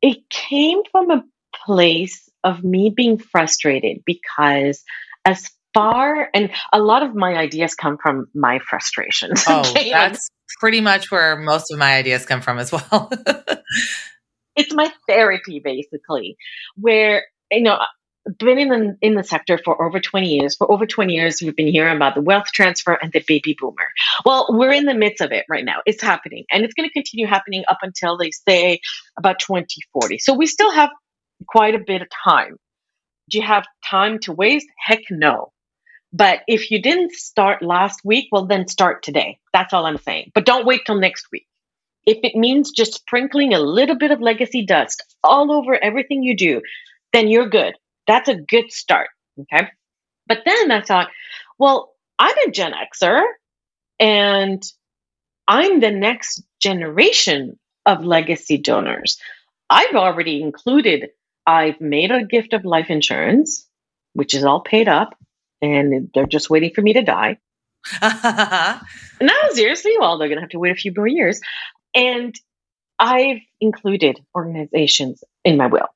it 0.00 0.28
came 0.30 0.82
from 0.90 1.10
a 1.10 1.24
place 1.64 2.28
of 2.44 2.64
me 2.64 2.90
being 2.94 3.18
frustrated 3.18 3.98
because 4.06 4.82
as 5.24 5.50
far 5.74 6.28
and 6.34 6.50
a 6.72 6.80
lot 6.80 7.02
of 7.02 7.14
my 7.14 7.34
ideas 7.34 7.74
come 7.74 7.96
from 8.02 8.26
my 8.34 8.58
frustrations 8.58 9.44
oh 9.48 9.60
okay? 9.60 9.90
that's 9.90 10.28
pretty 10.58 10.80
much 10.80 11.10
where 11.10 11.36
most 11.36 11.70
of 11.70 11.78
my 11.78 11.94
ideas 11.94 12.26
come 12.26 12.40
from 12.40 12.58
as 12.58 12.72
well 12.72 13.10
it's 14.56 14.74
my 14.74 14.90
therapy 15.08 15.60
basically 15.62 16.36
where 16.76 17.24
you 17.50 17.62
know 17.62 17.78
been 18.38 18.58
in 18.58 18.68
the, 18.68 18.96
in 19.00 19.14
the 19.14 19.24
sector 19.24 19.58
for 19.58 19.82
over 19.82 20.00
20 20.00 20.28
years. 20.28 20.56
For 20.56 20.70
over 20.70 20.86
20 20.86 21.12
years, 21.12 21.40
we've 21.40 21.56
been 21.56 21.68
hearing 21.72 21.96
about 21.96 22.14
the 22.14 22.20
wealth 22.20 22.48
transfer 22.52 22.92
and 23.00 23.12
the 23.12 23.24
baby 23.26 23.56
boomer. 23.58 23.88
Well, 24.24 24.46
we're 24.50 24.72
in 24.72 24.84
the 24.84 24.94
midst 24.94 25.20
of 25.20 25.32
it 25.32 25.46
right 25.48 25.64
now. 25.64 25.78
It's 25.86 26.02
happening 26.02 26.44
and 26.50 26.64
it's 26.64 26.74
going 26.74 26.88
to 26.88 26.92
continue 26.92 27.26
happening 27.26 27.64
up 27.68 27.78
until 27.82 28.18
they 28.18 28.30
say 28.30 28.80
about 29.16 29.38
2040. 29.38 30.18
So 30.18 30.34
we 30.34 30.46
still 30.46 30.70
have 30.70 30.90
quite 31.46 31.74
a 31.74 31.80
bit 31.84 32.02
of 32.02 32.08
time. 32.24 32.56
Do 33.30 33.38
you 33.38 33.44
have 33.44 33.64
time 33.88 34.18
to 34.20 34.32
waste? 34.32 34.66
Heck 34.78 35.00
no. 35.10 35.52
But 36.12 36.40
if 36.48 36.70
you 36.70 36.82
didn't 36.82 37.12
start 37.12 37.62
last 37.62 38.00
week, 38.04 38.28
well, 38.32 38.46
then 38.46 38.66
start 38.66 39.02
today. 39.02 39.38
That's 39.52 39.72
all 39.72 39.86
I'm 39.86 39.98
saying. 39.98 40.32
But 40.34 40.44
don't 40.44 40.66
wait 40.66 40.82
till 40.84 40.98
next 40.98 41.26
week. 41.30 41.46
If 42.06 42.18
it 42.22 42.34
means 42.34 42.72
just 42.72 42.94
sprinkling 42.94 43.54
a 43.54 43.60
little 43.60 43.96
bit 43.96 44.10
of 44.10 44.20
legacy 44.20 44.64
dust 44.64 45.02
all 45.22 45.52
over 45.52 45.82
everything 45.82 46.22
you 46.22 46.36
do, 46.36 46.62
then 47.12 47.28
you're 47.28 47.48
good. 47.48 47.74
That's 48.06 48.28
a 48.28 48.34
good 48.34 48.72
start. 48.72 49.08
Okay. 49.38 49.68
But 50.26 50.42
then 50.44 50.70
I 50.70 50.82
thought, 50.82 51.10
well, 51.58 51.92
I'm 52.18 52.34
a 52.46 52.50
Gen 52.50 52.72
Xer 52.94 53.22
and 53.98 54.62
I'm 55.46 55.80
the 55.80 55.90
next 55.90 56.42
generation 56.60 57.58
of 57.86 58.04
legacy 58.04 58.58
donors. 58.58 59.18
I've 59.68 59.94
already 59.94 60.42
included, 60.42 61.10
I've 61.46 61.80
made 61.80 62.10
a 62.10 62.24
gift 62.24 62.52
of 62.52 62.64
life 62.64 62.90
insurance, 62.90 63.68
which 64.14 64.34
is 64.34 64.44
all 64.44 64.60
paid 64.60 64.88
up 64.88 65.16
and 65.62 66.10
they're 66.14 66.26
just 66.26 66.50
waiting 66.50 66.72
for 66.74 66.82
me 66.82 66.94
to 66.94 67.02
die. 67.02 67.38
no, 69.20 69.34
seriously, 69.52 69.94
well, 69.98 70.18
they're 70.18 70.28
going 70.28 70.36
to 70.36 70.42
have 70.42 70.50
to 70.50 70.58
wait 70.58 70.72
a 70.72 70.76
few 70.76 70.92
more 70.96 71.06
years. 71.06 71.40
And 71.94 72.34
I've 72.98 73.40
included 73.60 74.20
organizations 74.34 75.24
in 75.44 75.56
my 75.56 75.66
will. 75.66 75.88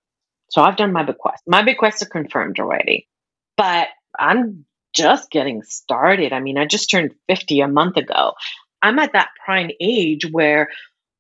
So 0.51 0.63
I've 0.63 0.77
done 0.77 0.93
my 0.93 1.03
bequest. 1.03 1.43
My 1.47 1.63
bequests 1.63 2.03
are 2.03 2.09
confirmed 2.09 2.59
already, 2.59 3.09
but 3.57 3.89
I'm 4.19 4.65
just 4.95 5.31
getting 5.31 5.63
started. 5.63 6.33
I 6.33 6.41
mean, 6.41 6.57
I 6.57 6.67
just 6.67 6.91
turned 6.91 7.15
50 7.29 7.61
a 7.61 7.69
month 7.69 7.97
ago. 7.97 8.35
I'm 8.81 8.99
at 8.99 9.13
that 9.13 9.31
prime 9.45 9.71
age 9.81 10.27
where 10.31 10.71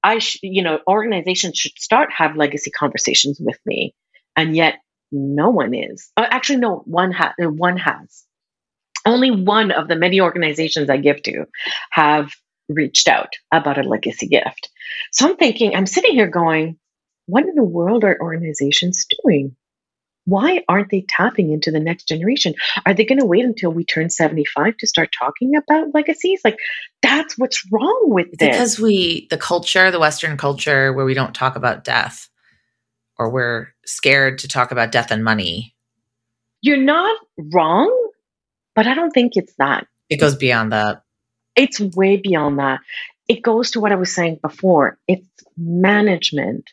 I, 0.02 0.18
sh- 0.18 0.38
you 0.42 0.62
know, 0.62 0.80
organizations 0.86 1.58
should 1.58 1.78
start 1.78 2.10
have 2.12 2.36
legacy 2.36 2.70
conversations 2.70 3.40
with 3.40 3.58
me, 3.64 3.94
and 4.36 4.54
yet 4.54 4.76
no 5.10 5.50
one 5.50 5.74
is. 5.74 6.10
Uh, 6.16 6.26
actually, 6.30 6.58
no, 6.58 6.82
one 6.84 7.10
has. 7.12 7.32
One 7.38 7.78
has 7.78 8.24
only 9.06 9.30
one 9.30 9.70
of 9.70 9.88
the 9.88 9.96
many 9.96 10.20
organizations 10.20 10.90
I 10.90 10.96
give 10.96 11.22
to 11.24 11.46
have 11.90 12.32
reached 12.68 13.08
out 13.08 13.30
about 13.52 13.78
a 13.78 13.82
legacy 13.82 14.26
gift. 14.26 14.70
So 15.12 15.28
I'm 15.28 15.36
thinking, 15.36 15.74
I'm 15.74 15.86
sitting 15.86 16.14
here 16.14 16.28
going, 16.28 16.78
what 17.26 17.44
in 17.44 17.54
the 17.54 17.62
world 17.62 18.04
are 18.04 18.18
organizations 18.20 19.06
doing? 19.22 19.56
Why 20.26 20.62
aren't 20.68 20.90
they 20.90 21.04
tapping 21.06 21.52
into 21.52 21.70
the 21.70 21.80
next 21.80 22.08
generation? 22.08 22.54
Are 22.86 22.94
they 22.94 23.04
going 23.04 23.18
to 23.18 23.26
wait 23.26 23.44
until 23.44 23.70
we 23.70 23.84
turn 23.84 24.08
75 24.08 24.78
to 24.78 24.86
start 24.86 25.10
talking 25.18 25.54
about 25.54 25.92
legacies? 25.92 26.40
Like, 26.42 26.56
that's 27.02 27.36
what's 27.36 27.62
wrong 27.70 28.04
with 28.06 28.30
this. 28.38 28.48
Because 28.48 28.80
we, 28.80 29.26
the 29.28 29.36
culture, 29.36 29.90
the 29.90 30.00
Western 30.00 30.38
culture, 30.38 30.94
where 30.94 31.04
we 31.04 31.12
don't 31.12 31.34
talk 31.34 31.56
about 31.56 31.84
death 31.84 32.30
or 33.18 33.30
we're 33.30 33.68
scared 33.84 34.38
to 34.38 34.48
talk 34.48 34.72
about 34.72 34.92
death 34.92 35.10
and 35.10 35.22
money. 35.22 35.74
You're 36.62 36.78
not 36.78 37.18
wrong 37.52 38.03
but 38.74 38.86
I 38.86 38.94
don't 38.94 39.10
think 39.10 39.32
it's 39.36 39.54
that. 39.58 39.86
It 40.10 40.20
goes 40.20 40.36
beyond 40.36 40.72
that. 40.72 41.02
It's 41.56 41.80
way 41.80 42.16
beyond 42.16 42.58
that. 42.58 42.80
It 43.28 43.42
goes 43.42 43.72
to 43.72 43.80
what 43.80 43.92
I 43.92 43.96
was 43.96 44.14
saying 44.14 44.38
before. 44.42 44.98
It's 45.08 45.26
management 45.56 46.70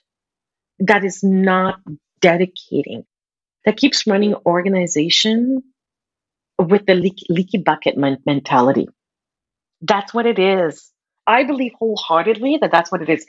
that 0.79 1.03
is 1.03 1.23
not 1.23 1.79
dedicating, 2.19 3.05
that 3.65 3.77
keeps 3.77 4.07
running 4.07 4.35
organization 4.45 5.63
with 6.57 6.85
the 6.85 6.95
leaky, 6.95 7.25
leaky 7.29 7.57
bucket 7.59 7.95
mentality. 7.97 8.87
That's 9.81 10.13
what 10.13 10.25
it 10.25 10.39
is. 10.39 10.91
I 11.25 11.43
believe 11.43 11.73
wholeheartedly 11.79 12.57
that 12.61 12.71
that's 12.71 12.91
what 12.91 13.01
it 13.01 13.09
is. 13.09 13.25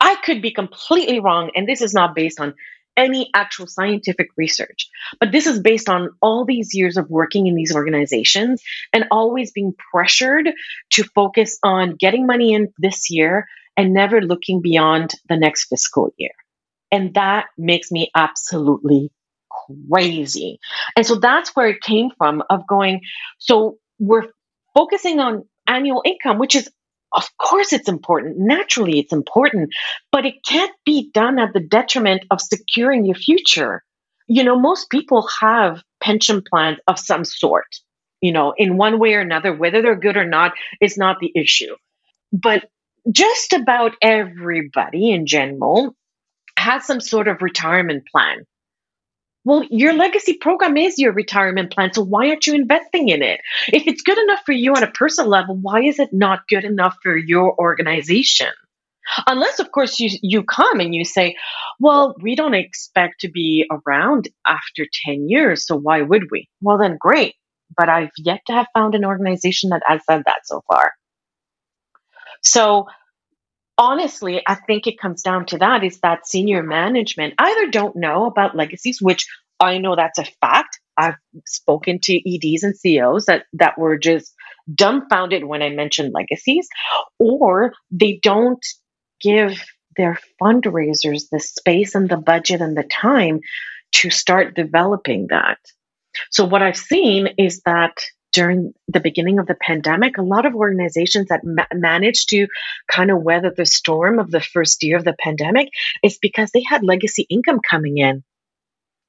I 0.00 0.16
could 0.16 0.42
be 0.42 0.52
completely 0.52 1.20
wrong, 1.20 1.50
and 1.54 1.68
this 1.68 1.82
is 1.82 1.92
not 1.92 2.14
based 2.14 2.40
on 2.40 2.54
any 2.98 3.30
actual 3.32 3.66
scientific 3.66 4.28
research. 4.36 4.90
But 5.20 5.32
this 5.32 5.46
is 5.46 5.60
based 5.60 5.88
on 5.88 6.10
all 6.20 6.44
these 6.44 6.74
years 6.74 6.98
of 6.98 7.08
working 7.08 7.46
in 7.46 7.54
these 7.54 7.74
organizations 7.74 8.62
and 8.92 9.06
always 9.10 9.52
being 9.52 9.72
pressured 9.92 10.50
to 10.90 11.04
focus 11.04 11.58
on 11.62 11.94
getting 11.94 12.26
money 12.26 12.52
in 12.52 12.72
this 12.78 13.08
year 13.08 13.46
and 13.76 13.94
never 13.94 14.20
looking 14.20 14.60
beyond 14.60 15.12
the 15.28 15.36
next 15.36 15.66
fiscal 15.68 16.12
year. 16.18 16.32
And 16.90 17.14
that 17.14 17.46
makes 17.56 17.92
me 17.92 18.10
absolutely 18.14 19.12
crazy. 19.88 20.58
And 20.96 21.06
so 21.06 21.16
that's 21.16 21.54
where 21.54 21.68
it 21.68 21.80
came 21.80 22.10
from 22.18 22.42
of 22.50 22.66
going, 22.66 23.02
so 23.38 23.78
we're 23.98 24.26
focusing 24.74 25.20
on 25.20 25.44
annual 25.66 26.02
income, 26.04 26.38
which 26.38 26.56
is 26.56 26.68
of 27.12 27.28
course 27.38 27.72
it's 27.72 27.88
important. 27.88 28.36
Naturally, 28.38 28.98
it's 28.98 29.12
important, 29.12 29.70
but 30.12 30.26
it 30.26 30.34
can't 30.46 30.72
be 30.84 31.10
done 31.12 31.38
at 31.38 31.52
the 31.52 31.60
detriment 31.60 32.22
of 32.30 32.40
securing 32.40 33.04
your 33.04 33.14
future. 33.14 33.82
You 34.26 34.44
know, 34.44 34.58
most 34.58 34.90
people 34.90 35.26
have 35.40 35.82
pension 36.00 36.42
plans 36.48 36.78
of 36.86 36.98
some 36.98 37.24
sort, 37.24 37.66
you 38.20 38.32
know, 38.32 38.52
in 38.56 38.76
one 38.76 38.98
way 38.98 39.14
or 39.14 39.20
another, 39.20 39.54
whether 39.54 39.80
they're 39.80 39.98
good 39.98 40.16
or 40.16 40.26
not 40.26 40.52
is 40.80 40.98
not 40.98 41.18
the 41.20 41.32
issue. 41.34 41.74
But 42.32 42.68
just 43.10 43.54
about 43.54 43.92
everybody 44.02 45.10
in 45.10 45.26
general 45.26 45.94
has 46.58 46.84
some 46.84 47.00
sort 47.00 47.28
of 47.28 47.40
retirement 47.40 48.04
plan. 48.10 48.44
Well, 49.44 49.64
your 49.70 49.94
legacy 49.94 50.34
program 50.34 50.76
is 50.76 50.98
your 50.98 51.12
retirement 51.12 51.72
plan, 51.72 51.92
so 51.92 52.02
why 52.02 52.28
aren't 52.28 52.46
you 52.46 52.54
investing 52.54 53.08
in 53.08 53.22
it? 53.22 53.40
If 53.68 53.86
it's 53.86 54.02
good 54.02 54.18
enough 54.18 54.40
for 54.44 54.52
you 54.52 54.74
on 54.74 54.82
a 54.82 54.90
personal 54.90 55.30
level, 55.30 55.56
why 55.56 55.82
is 55.82 55.98
it 55.98 56.10
not 56.12 56.48
good 56.48 56.64
enough 56.64 56.96
for 57.02 57.16
your 57.16 57.58
organization? 57.58 58.50
Unless, 59.26 59.58
of 59.58 59.72
course, 59.72 59.98
you, 59.98 60.10
you 60.22 60.42
come 60.42 60.80
and 60.80 60.94
you 60.94 61.04
say, 61.04 61.34
well, 61.80 62.14
we 62.20 62.34
don't 62.34 62.54
expect 62.54 63.20
to 63.20 63.30
be 63.30 63.66
around 63.70 64.28
after 64.46 64.86
10 65.06 65.28
years, 65.28 65.66
so 65.66 65.76
why 65.76 66.02
would 66.02 66.24
we? 66.30 66.48
Well, 66.60 66.78
then 66.78 66.98
great. 67.00 67.34
But 67.76 67.88
I've 67.88 68.10
yet 68.18 68.40
to 68.46 68.52
have 68.52 68.66
found 68.74 68.94
an 68.94 69.04
organization 69.04 69.70
that 69.70 69.82
has 69.86 70.02
said 70.08 70.22
that 70.26 70.40
so 70.44 70.62
far. 70.66 70.92
So 72.42 72.86
honestly, 73.78 74.42
I 74.46 74.56
think 74.56 74.86
it 74.86 74.98
comes 74.98 75.22
down 75.22 75.46
to 75.46 75.58
that 75.58 75.84
is 75.84 76.00
that 76.00 76.26
senior 76.26 76.62
management 76.62 77.34
either 77.38 77.70
don't 77.70 77.96
know 77.96 78.26
about 78.26 78.56
legacies, 78.56 79.00
which 79.00 79.26
I 79.60 79.78
know 79.78 79.96
that's 79.96 80.18
a 80.18 80.24
fact. 80.40 80.78
I've 80.96 81.16
spoken 81.46 82.00
to 82.02 82.14
EDs 82.14 82.64
and 82.64 82.76
CEOs 82.76 83.26
that, 83.26 83.44
that 83.54 83.78
were 83.78 83.96
just 83.96 84.34
dumbfounded 84.72 85.44
when 85.44 85.62
I 85.62 85.70
mentioned 85.70 86.12
legacies, 86.12 86.68
or 87.18 87.72
they 87.90 88.18
don't 88.22 88.64
give 89.20 89.62
their 89.96 90.18
fundraisers 90.40 91.24
the 91.30 91.40
space 91.40 91.94
and 91.94 92.08
the 92.08 92.16
budget 92.16 92.60
and 92.60 92.76
the 92.76 92.84
time 92.84 93.40
to 93.92 94.10
start 94.10 94.54
developing 94.54 95.28
that. 95.30 95.58
So, 96.30 96.44
what 96.44 96.62
I've 96.62 96.76
seen 96.76 97.28
is 97.38 97.62
that 97.64 97.96
during 98.32 98.74
the 98.88 99.00
beginning 99.00 99.38
of 99.38 99.46
the 99.46 99.54
pandemic, 99.54 100.18
a 100.18 100.22
lot 100.22 100.46
of 100.46 100.54
organizations 100.54 101.28
that 101.28 101.44
ma- 101.44 101.66
managed 101.72 102.30
to 102.30 102.46
kind 102.90 103.10
of 103.10 103.22
weather 103.22 103.52
the 103.54 103.66
storm 103.66 104.18
of 104.18 104.30
the 104.30 104.40
first 104.40 104.82
year 104.82 104.96
of 104.96 105.04
the 105.04 105.16
pandemic 105.18 105.68
is 106.02 106.18
because 106.18 106.50
they 106.50 106.62
had 106.66 106.84
legacy 106.84 107.26
income 107.28 107.60
coming 107.68 107.98
in. 107.98 108.24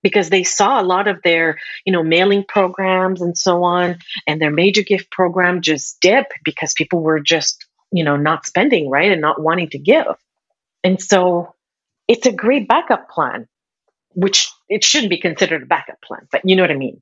Because 0.01 0.29
they 0.29 0.43
saw 0.43 0.79
a 0.79 0.83
lot 0.83 1.09
of 1.09 1.21
their 1.23 1.57
you 1.85 1.91
know 1.91 2.03
mailing 2.03 2.45
programs 2.47 3.21
and 3.21 3.37
so 3.37 3.63
on 3.65 3.97
and 4.25 4.41
their 4.41 4.51
major 4.51 4.81
gift 4.81 5.11
program 5.11 5.61
just 5.61 5.99
dip 5.99 6.27
because 6.45 6.73
people 6.73 7.01
were 7.01 7.19
just 7.19 7.65
you 7.91 8.05
know 8.05 8.15
not 8.15 8.45
spending 8.45 8.89
right 8.89 9.11
and 9.11 9.19
not 9.19 9.41
wanting 9.41 9.69
to 9.71 9.77
give. 9.77 10.15
And 10.85 11.01
so 11.01 11.53
it's 12.07 12.25
a 12.25 12.31
great 12.31 12.67
backup 12.67 13.09
plan 13.09 13.47
which 14.13 14.49
it 14.67 14.83
shouldn't 14.83 15.09
be 15.09 15.19
considered 15.19 15.63
a 15.63 15.65
backup 15.65 16.01
plan 16.01 16.27
but 16.31 16.41
you 16.43 16.55
know 16.55 16.63
what 16.63 16.71
i 16.71 16.75
mean 16.75 17.01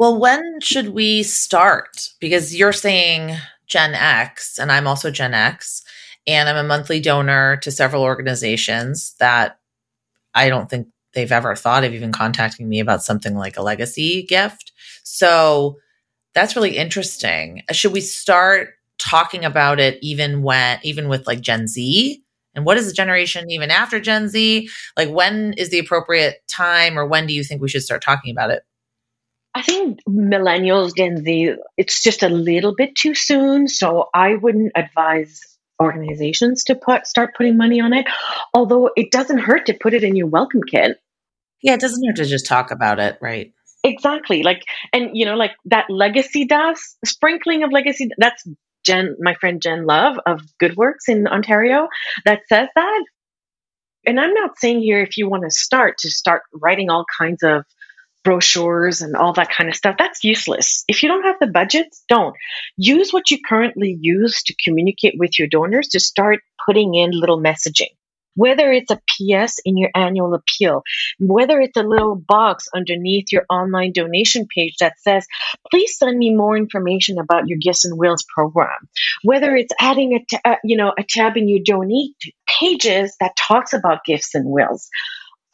well, 0.00 0.18
when 0.18 0.60
should 0.62 0.88
we 0.88 1.22
start? 1.22 2.08
Because 2.20 2.56
you're 2.56 2.72
saying 2.72 3.36
Gen 3.66 3.92
X, 3.92 4.58
and 4.58 4.72
I'm 4.72 4.86
also 4.86 5.10
Gen 5.10 5.34
X, 5.34 5.82
and 6.26 6.48
I'm 6.48 6.56
a 6.56 6.66
monthly 6.66 7.00
donor 7.00 7.58
to 7.58 7.70
several 7.70 8.02
organizations 8.02 9.14
that 9.20 9.58
I 10.34 10.48
don't 10.48 10.70
think 10.70 10.88
they've 11.14 11.30
ever 11.30 11.54
thought 11.54 11.84
of 11.84 11.94
even 11.94 12.12
contacting 12.12 12.68
me 12.68 12.80
about 12.80 13.04
something 13.04 13.36
like 13.36 13.58
a 13.58 13.62
legacy 13.62 14.22
gift. 14.24 14.72
So 15.04 15.76
that's 16.34 16.56
really 16.56 16.78
interesting. 16.78 17.62
Should 17.72 17.92
we 17.92 18.00
start 18.00 18.70
talking 18.98 19.44
about 19.44 19.80
it 19.80 19.98
even 20.02 20.42
when, 20.42 20.78
even 20.82 21.08
with 21.08 21.26
like 21.26 21.42
Gen 21.42 21.68
Z? 21.68 22.22
And 22.54 22.64
what 22.64 22.78
is 22.78 22.88
the 22.88 22.94
generation 22.94 23.50
even 23.50 23.70
after 23.70 24.00
Gen 24.00 24.28
Z? 24.28 24.68
Like, 24.96 25.10
when 25.10 25.54
is 25.58 25.70
the 25.70 25.78
appropriate 25.78 26.36
time, 26.48 26.98
or 26.98 27.06
when 27.06 27.26
do 27.26 27.34
you 27.34 27.44
think 27.44 27.62
we 27.62 27.68
should 27.68 27.82
start 27.82 28.02
talking 28.02 28.32
about 28.32 28.50
it? 28.50 28.62
I 29.54 29.62
think 29.62 29.98
millennials, 30.08 30.96
Gen 30.96 31.24
Z, 31.24 31.54
it's 31.76 32.02
just 32.02 32.22
a 32.22 32.28
little 32.28 32.74
bit 32.74 32.94
too 32.94 33.14
soon. 33.14 33.66
So 33.68 34.08
I 34.14 34.36
wouldn't 34.36 34.72
advise 34.76 35.40
organizations 35.80 36.64
to 36.64 36.74
put 36.74 37.06
start 37.06 37.34
putting 37.36 37.56
money 37.56 37.80
on 37.80 37.92
it. 37.92 38.06
Although 38.54 38.90
it 38.96 39.10
doesn't 39.10 39.38
hurt 39.38 39.66
to 39.66 39.74
put 39.74 39.94
it 39.94 40.04
in 40.04 40.14
your 40.14 40.28
welcome 40.28 40.62
kit. 40.62 40.98
Yeah, 41.62 41.74
it 41.74 41.80
doesn't 41.80 42.06
hurt 42.06 42.16
to 42.16 42.24
just 42.24 42.46
talk 42.46 42.70
about 42.70 43.00
it, 43.00 43.18
right? 43.20 43.52
Exactly. 43.82 44.42
Like, 44.42 44.62
and 44.92 45.10
you 45.14 45.24
know, 45.24 45.36
like 45.36 45.52
that 45.66 45.86
legacy 45.88 46.44
dust, 46.44 46.96
sprinkling 47.04 47.62
of 47.62 47.72
legacy. 47.72 48.10
That's 48.18 48.46
Jen, 48.84 49.16
my 49.20 49.34
friend 49.34 49.60
Jen 49.60 49.86
Love 49.86 50.18
of 50.26 50.42
Good 50.58 50.76
Works 50.76 51.08
in 51.08 51.26
Ontario, 51.26 51.88
that 52.24 52.40
says 52.48 52.68
that. 52.74 53.04
And 54.06 54.18
I'm 54.18 54.32
not 54.32 54.58
saying 54.58 54.80
here 54.80 55.00
if 55.02 55.16
you 55.18 55.28
want 55.28 55.42
to 55.44 55.50
start 55.50 55.98
to 55.98 56.10
start 56.10 56.42
writing 56.54 56.88
all 56.88 57.04
kinds 57.18 57.42
of 57.42 57.64
brochures 58.22 59.00
and 59.00 59.16
all 59.16 59.32
that 59.34 59.50
kind 59.50 59.68
of 59.68 59.76
stuff, 59.76 59.96
that's 59.98 60.24
useless. 60.24 60.84
If 60.88 61.02
you 61.02 61.08
don't 61.08 61.24
have 61.24 61.36
the 61.40 61.46
budget, 61.46 61.88
don't. 62.08 62.34
Use 62.76 63.12
what 63.12 63.30
you 63.30 63.38
currently 63.46 63.96
use 64.00 64.42
to 64.44 64.54
communicate 64.62 65.14
with 65.18 65.38
your 65.38 65.48
donors 65.48 65.88
to 65.88 66.00
start 66.00 66.40
putting 66.66 66.94
in 66.94 67.10
little 67.12 67.40
messaging. 67.40 67.90
Whether 68.36 68.72
it's 68.72 68.92
a 68.92 69.00
PS 69.08 69.58
in 69.64 69.76
your 69.76 69.90
annual 69.94 70.34
appeal, 70.34 70.82
whether 71.18 71.60
it's 71.60 71.76
a 71.76 71.82
little 71.82 72.14
box 72.14 72.68
underneath 72.74 73.32
your 73.32 73.44
online 73.50 73.92
donation 73.92 74.46
page 74.46 74.76
that 74.78 74.94
says, 75.00 75.26
please 75.70 75.98
send 75.98 76.16
me 76.16 76.32
more 76.32 76.56
information 76.56 77.18
about 77.18 77.48
your 77.48 77.58
Gifts 77.60 77.84
and 77.84 77.98
Wills 77.98 78.24
program. 78.32 78.88
Whether 79.24 79.56
it's 79.56 79.74
adding 79.80 80.24
a, 80.32 80.48
uh, 80.48 80.56
you 80.62 80.76
know, 80.76 80.92
a 80.96 81.02
tab 81.02 81.36
in 81.36 81.48
your 81.48 81.60
donate 81.64 82.14
pages 82.46 83.16
that 83.20 83.36
talks 83.36 83.72
about 83.72 84.04
Gifts 84.04 84.34
and 84.34 84.48
Wills. 84.48 84.88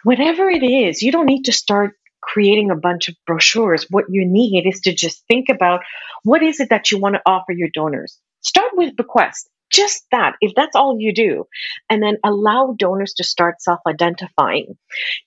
Whatever 0.05 0.51
it 0.51 0.63
is, 0.63 1.03
you 1.03 1.11
don't 1.11 1.27
need 1.27 1.45
to 1.45 1.53
start 1.53 1.95
creating 2.27 2.71
a 2.71 2.77
bunch 2.77 3.09
of 3.09 3.15
brochures. 3.27 3.87
What 3.89 4.07
you 4.11 4.27
need 4.27 4.67
is 4.67 4.81
to 4.81 4.95
just 4.95 5.25
think 5.29 5.49
about 5.49 5.83
what 6.25 6.43
is 6.43 6.61
it 6.61 6.71
that 6.71 6.91
you 6.91 6.99
want 6.99 7.15
to 7.15 7.23
offer 7.25 7.53
your 7.53 7.69
donors. 7.73 8.19
Start 8.43 8.73
with 8.75 8.97
bequest, 8.97 9.49
just 9.71 10.05
that, 10.13 10.35
if 10.41 10.53
that's 10.55 10.77
all 10.77 10.97
you 10.99 11.15
do, 11.15 11.47
and 11.89 12.03
then 12.03 12.19
allow 12.25 12.75
donors 12.77 13.15
to 13.15 13.25
start 13.25 13.63
self 13.63 13.81
identifying. 13.87 14.77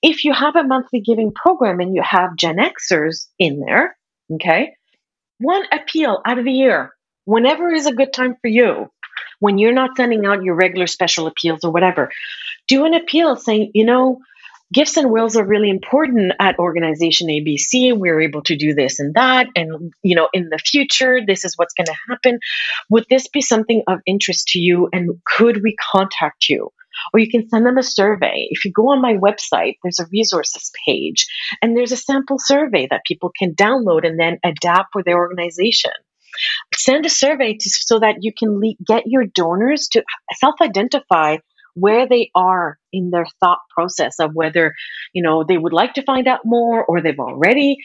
If 0.02 0.26
you 0.26 0.34
have 0.34 0.56
a 0.56 0.64
monthly 0.64 1.02
giving 1.02 1.34
program 1.34 1.80
and 1.80 1.96
you 1.96 2.02
have 2.04 2.36
Gen 2.36 2.58
Xers 2.58 3.28
in 3.40 3.60
there, 3.60 3.98
okay, 4.34 4.74
one 5.40 5.64
appeal 5.72 6.22
out 6.26 6.38
of 6.38 6.46
the 6.46 6.52
year, 6.52 6.94
whenever 7.26 7.72
is 7.72 7.86
a 7.86 7.94
good 7.94 8.14
time 8.14 8.36
for 8.42 8.50
you, 8.50 8.92
when 9.40 9.58
you're 9.58 9.74
not 9.74 9.96
sending 9.96 10.26
out 10.26 10.44
your 10.44 10.56
regular 10.56 10.88
special 10.88 11.28
appeals 11.28 11.64
or 11.64 11.72
whatever, 11.72 12.12
do 12.68 12.86
an 12.86 12.94
appeal 12.94 13.36
saying, 13.36 13.72
you 13.74 13.86
know, 13.86 14.20
gifts 14.74 14.98
and 14.98 15.12
wills 15.12 15.36
are 15.36 15.46
really 15.46 15.70
important 15.70 16.34
at 16.40 16.60
organization 16.60 17.28
abc 17.28 17.98
we're 17.98 18.22
able 18.22 18.42
to 18.42 18.56
do 18.56 18.74
this 18.74 19.00
and 19.00 19.14
that 19.14 19.48
and 19.56 19.94
you 20.04 20.16
know 20.16 20.30
in 20.34 20.50
the 20.50 20.60
future 20.60 21.20
this 21.26 21.46
is 21.46 21.54
what's 21.58 21.74
going 21.74 21.86
to 21.86 21.96
happen 22.08 22.40
would 22.90 23.06
this 23.10 23.28
be 23.28 23.42
something 23.42 23.84
of 23.88 24.00
interest 24.06 24.48
to 24.48 24.60
you 24.60 24.90
and 24.94 25.10
could 25.26 25.62
we 25.64 25.76
contact 25.92 26.50
you 26.50 26.72
or 27.14 27.20
you 27.20 27.30
can 27.30 27.48
send 27.50 27.66
them 27.66 27.78
a 27.78 27.84
survey. 27.84 28.48
If 28.50 28.66
you 28.66 28.72
go 28.72 28.90
on 28.90 29.02
my 29.02 29.14
website, 29.14 29.76
there's 29.84 30.00
a 30.00 30.08
resources 30.12 30.72
page 30.86 31.28
and 31.62 31.76
there's 31.76 31.92
a 31.92 31.98
sample 31.98 32.38
survey 32.40 32.88
that 32.90 33.06
people 33.06 33.32
can 33.38 33.54
download 33.54 34.06
and 34.06 34.20
then 34.20 34.40
adapt 34.44 34.90
for 34.94 35.04
their 35.04 35.18
organization. 35.18 35.92
Send 36.74 37.06
a 37.06 37.10
survey 37.10 37.54
to, 37.54 37.70
so 37.70 38.00
that 38.00 38.18
you 38.22 38.32
can 38.38 38.60
le- 38.60 38.76
get 38.86 39.04
your 39.08 39.26
donors 39.26 39.88
to 39.90 40.04
self 40.36 40.56
identify 40.62 41.38
where 41.80 42.08
they 42.08 42.32
are 42.36 42.78
in 42.92 43.12
their 43.12 43.26
thought 43.40 43.60
process 43.74 44.20
of 44.20 44.34
whether, 44.34 44.74
you 45.14 45.24
know, 45.24 45.44
they 45.44 45.58
would 45.58 45.74
like 45.74 45.94
to 45.94 46.04
find 46.04 46.28
out 46.28 46.42
more 46.46 46.84
or 46.86 47.02
they've 47.02 47.20
already 47.20 47.78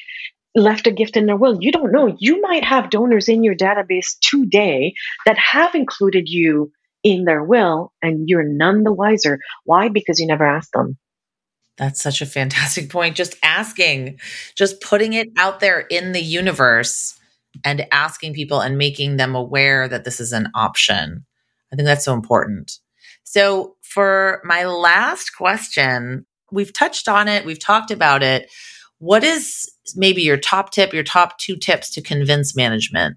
left 0.54 0.86
a 0.86 0.92
gift 0.92 1.16
in 1.16 1.26
their 1.26 1.36
will. 1.36 1.58
You 1.60 1.72
don't 1.72 1.92
know. 1.92 2.16
You 2.18 2.40
might 2.40 2.64
have 2.64 2.90
donors 2.90 3.28
in 3.28 3.42
your 3.42 3.56
database 3.56 4.16
today 4.20 4.94
that 5.26 5.38
have 5.38 5.74
included 5.74 6.28
you 6.28 6.70
in 7.02 7.24
their 7.24 7.42
will 7.42 7.92
and 8.02 8.28
you're 8.28 8.44
none 8.44 8.84
the 8.84 8.92
wiser. 8.92 9.40
Why? 9.64 9.88
Because 9.88 10.18
you 10.18 10.26
never 10.26 10.46
asked 10.46 10.72
them. 10.72 10.96
That's 11.76 12.00
such 12.00 12.22
a 12.22 12.26
fantastic 12.26 12.88
point. 12.88 13.16
Just 13.16 13.36
asking, 13.42 14.20
just 14.56 14.80
putting 14.80 15.12
it 15.12 15.28
out 15.36 15.60
there 15.60 15.80
in 15.80 16.12
the 16.12 16.22
universe 16.22 17.18
and 17.64 17.86
asking 17.92 18.34
people 18.34 18.60
and 18.60 18.78
making 18.78 19.16
them 19.16 19.34
aware 19.34 19.88
that 19.88 20.04
this 20.04 20.20
is 20.20 20.32
an 20.32 20.48
option. 20.54 21.26
I 21.72 21.76
think 21.76 21.86
that's 21.86 22.04
so 22.04 22.14
important. 22.14 22.78
So, 23.34 23.74
for 23.82 24.40
my 24.44 24.64
last 24.64 25.30
question, 25.36 26.24
we've 26.52 26.72
touched 26.72 27.08
on 27.08 27.26
it, 27.26 27.44
we've 27.44 27.58
talked 27.58 27.90
about 27.90 28.22
it. 28.22 28.48
What 28.98 29.24
is 29.24 29.68
maybe 29.96 30.22
your 30.22 30.36
top 30.36 30.70
tip, 30.70 30.92
your 30.92 31.02
top 31.02 31.36
two 31.38 31.56
tips 31.56 31.90
to 31.94 32.00
convince 32.00 32.54
management 32.54 33.16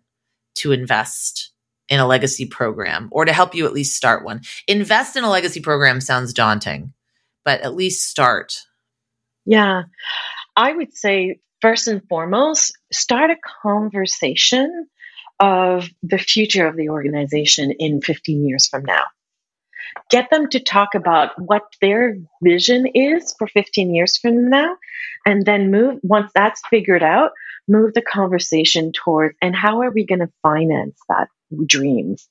to 0.56 0.71
invest 0.71 1.51
in 1.88 1.99
a 1.99 2.08
legacy 2.08 2.47
program 2.47 3.10
or 3.12 3.25
to 3.25 3.32
help 3.32 3.53
you 3.53 3.67
at 3.67 3.73
least 3.73 3.95
start 3.95 4.25
one? 4.25 4.41
Invest 4.67 5.15
in 5.15 5.23
a 5.23 5.30
legacy 5.30 5.62
program 5.62 6.01
sounds 6.01 6.34
daunting, 6.34 6.93
but 7.45 7.62
at 7.62 7.75
least 7.75 8.10
start. 8.10 8.63
Yeah. 9.45 9.84
I 10.56 10.73
would 10.73 10.97
say, 10.97 11.41
first 11.62 11.88
and 11.88 12.01
foremost, 12.10 12.75
start 12.91 13.30
a 13.30 13.38
conversation 13.62 14.88
of 15.39 15.88
the 16.01 16.17
future 16.17 16.65
of 16.65 16.75
the 16.75 16.89
organization 16.89 17.71
in 17.77 18.01
15 18.01 18.47
years 18.47 18.65
from 18.65 18.84
now 18.84 19.03
get 20.10 20.30
them 20.30 20.50
to 20.50 20.60
talk 20.60 20.95
about 20.95 21.32
what 21.38 21.63
their 21.82 22.17
vision 22.43 22.88
is 22.93 23.36
for 23.38 23.47
15 23.47 23.93
years 23.93 24.17
from 24.17 24.50
now 24.50 24.76
And 25.26 25.45
then 25.45 25.71
move, 25.71 26.00
once 26.04 26.32
that's 26.34 26.62
figured 26.69 27.04
out, 27.04 27.32
move 27.67 27.93
the 27.93 28.02
conversation 28.02 28.93
towards, 28.93 29.36
and 29.41 29.56
how 29.56 29.82
are 29.82 29.91
we 29.91 30.06
going 30.06 30.19
to 30.19 30.32
finance 30.41 30.97
that 31.10 31.28
dreams? 31.65 32.30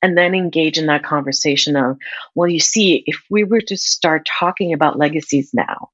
And 0.00 0.16
then 0.18 0.34
engage 0.34 0.78
in 0.78 0.86
that 0.86 1.04
conversation 1.04 1.76
of, 1.76 1.98
well, 2.34 2.48
you 2.48 2.58
see, 2.58 3.04
if 3.06 3.22
we 3.30 3.44
were 3.44 3.60
to 3.60 3.76
start 3.76 4.26
talking 4.26 4.72
about 4.72 4.98
legacies 4.98 5.50
now, 5.52 5.90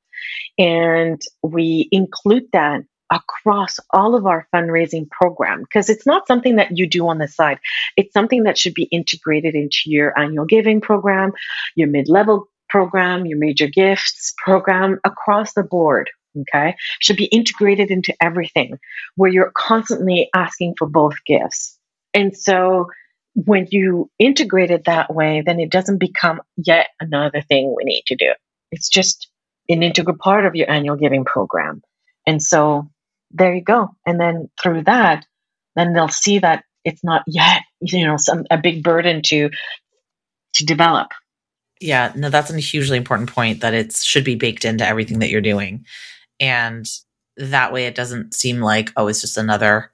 and 0.59 1.21
we 1.43 1.89
include 1.93 2.45
that 2.53 2.83
across 3.11 3.79
all 3.91 4.15
of 4.15 4.27
our 4.27 4.47
fundraising 4.55 5.11
program 5.11 5.63
because 5.63 5.89
it's 5.89 6.07
not 6.07 6.27
something 6.27 6.57
that 6.57 6.77
you 6.77 6.87
do 6.89 7.09
on 7.09 7.19
the 7.19 7.29
side. 7.29 7.59
It's 7.97 8.13
something 8.13 8.45
that 8.45 8.59
should 8.59 8.75
be 8.75 8.85
integrated 8.85 9.55
into 9.55 9.83
your 9.87 10.19
annual 10.19 10.45
giving 10.45 10.81
program, 10.81 11.33
your 11.75 11.89
mid 11.89 12.09
level 12.09 12.49
program, 12.69 13.27
your 13.27 13.39
major 13.39 13.67
gifts 13.67 14.35
program 14.43 14.99
across 15.05 15.55
the 15.55 15.63
board. 15.63 16.11
Okay. 16.41 16.77
Should 17.01 17.17
be 17.17 17.25
integrated 17.25 17.91
into 17.91 18.15
everything 18.21 18.79
where 19.17 19.31
you're 19.31 19.53
constantly 19.57 20.29
asking 20.35 20.75
for 20.79 20.87
both 20.87 21.15
gifts. 21.27 21.79
And 22.15 22.37
so 22.37 22.89
when 23.35 23.67
you 23.71 24.11
integrate 24.19 24.71
it 24.71 24.85
that 24.85 25.13
way, 25.15 25.43
then 25.45 25.61
it 25.61 25.71
doesn't 25.71 25.99
become 25.99 26.41
yet 26.57 26.89
another 27.01 27.41
thing 27.41 27.75
we 27.77 27.85
need 27.85 28.03
to 28.07 28.17
do. 28.17 28.33
It's 28.71 28.89
just 28.89 29.29
an 29.69 29.83
integral 29.83 30.17
part 30.19 30.45
of 30.47 30.55
your 30.55 30.71
annual 30.71 30.97
giving 30.97 31.25
program. 31.25 31.83
And 32.27 32.43
so 32.43 32.91
there 33.31 33.55
you 33.55 33.63
go. 33.63 33.91
And 34.07 34.21
then 34.21 34.51
through 34.63 34.85
that, 34.85 35.27
then 35.77 35.93
they'll 35.93 36.09
see 36.09 36.39
that 36.41 36.65
it's 36.85 37.05
not 37.05 37.23
yet, 37.27 37.63
you 37.81 38.07
know, 38.07 38.17
some 38.17 38.45
a 38.51 38.59
big 38.59 38.83
burden 38.83 39.23
to 39.27 39.51
to 40.55 40.65
develop. 40.65 41.09
Yeah, 41.81 42.13
no, 42.17 42.31
that's 42.31 42.51
a 42.51 42.59
hugely 42.59 42.97
important 42.97 43.33
point 43.33 43.61
that 43.61 43.75
it 43.75 43.95
should 43.95 44.25
be 44.25 44.35
baked 44.35 44.65
into 44.65 44.87
everything 44.87 45.21
that 45.21 45.31
you're 45.31 45.41
doing. 45.41 45.85
And 46.41 46.87
that 47.37 47.73
way 47.73 47.87
it 47.87 47.95
doesn't 47.95 48.35
seem 48.35 48.61
like, 48.61 48.91
oh, 48.97 49.07
it's 49.07 49.21
just 49.21 49.37
another 49.37 49.93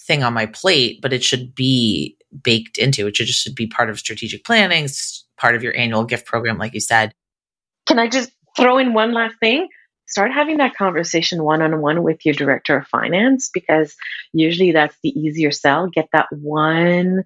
thing 0.00 0.22
on 0.22 0.34
my 0.34 0.46
plate, 0.46 1.00
but 1.00 1.12
it 1.12 1.24
should 1.24 1.54
be 1.54 2.16
baked 2.42 2.76
into 2.76 3.06
it. 3.06 3.16
Should 3.16 3.28
just 3.28 3.40
should 3.40 3.54
be 3.54 3.66
part 3.66 3.88
of 3.88 3.98
strategic 3.98 4.44
planning, 4.44 4.88
part 5.38 5.54
of 5.54 5.62
your 5.62 5.76
annual 5.76 6.04
gift 6.04 6.26
program, 6.26 6.58
like 6.58 6.74
you 6.74 6.80
said. 6.80 7.14
Can 7.86 7.98
I 7.98 8.08
just 8.08 8.30
throw 8.56 8.78
in 8.78 8.92
one 8.92 9.12
last 9.12 9.36
thing? 9.40 9.68
Start 10.12 10.30
having 10.30 10.58
that 10.58 10.76
conversation 10.76 11.42
one 11.42 11.62
on 11.62 11.80
one 11.80 12.02
with 12.02 12.26
your 12.26 12.34
director 12.34 12.76
of 12.76 12.86
finance 12.86 13.48
because 13.48 13.96
usually 14.34 14.70
that's 14.72 14.94
the 15.02 15.08
easier 15.08 15.50
sell. 15.50 15.86
Get 15.86 16.10
that 16.12 16.26
one 16.30 17.24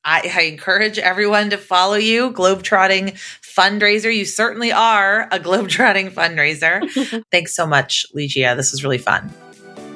I, 0.05 0.31
I 0.33 0.42
encourage 0.42 1.01
everyone 1.01 1.51
to 1.51 1.59
follow 1.59 1.97
you, 1.97 2.31
Globetrotting 2.31 3.14
fundraiser. 3.42 4.14
You 4.14 4.25
certainly 4.25 4.71
are 4.71 5.29
a 5.33 5.40
Globetrotting 5.40 6.12
fundraiser. 6.12 7.25
Thanks 7.33 7.57
so 7.57 7.66
much, 7.66 8.07
Ligia. 8.14 8.57
This 8.57 8.71
was 8.71 8.85
really 8.85 8.99
fun. 8.99 9.33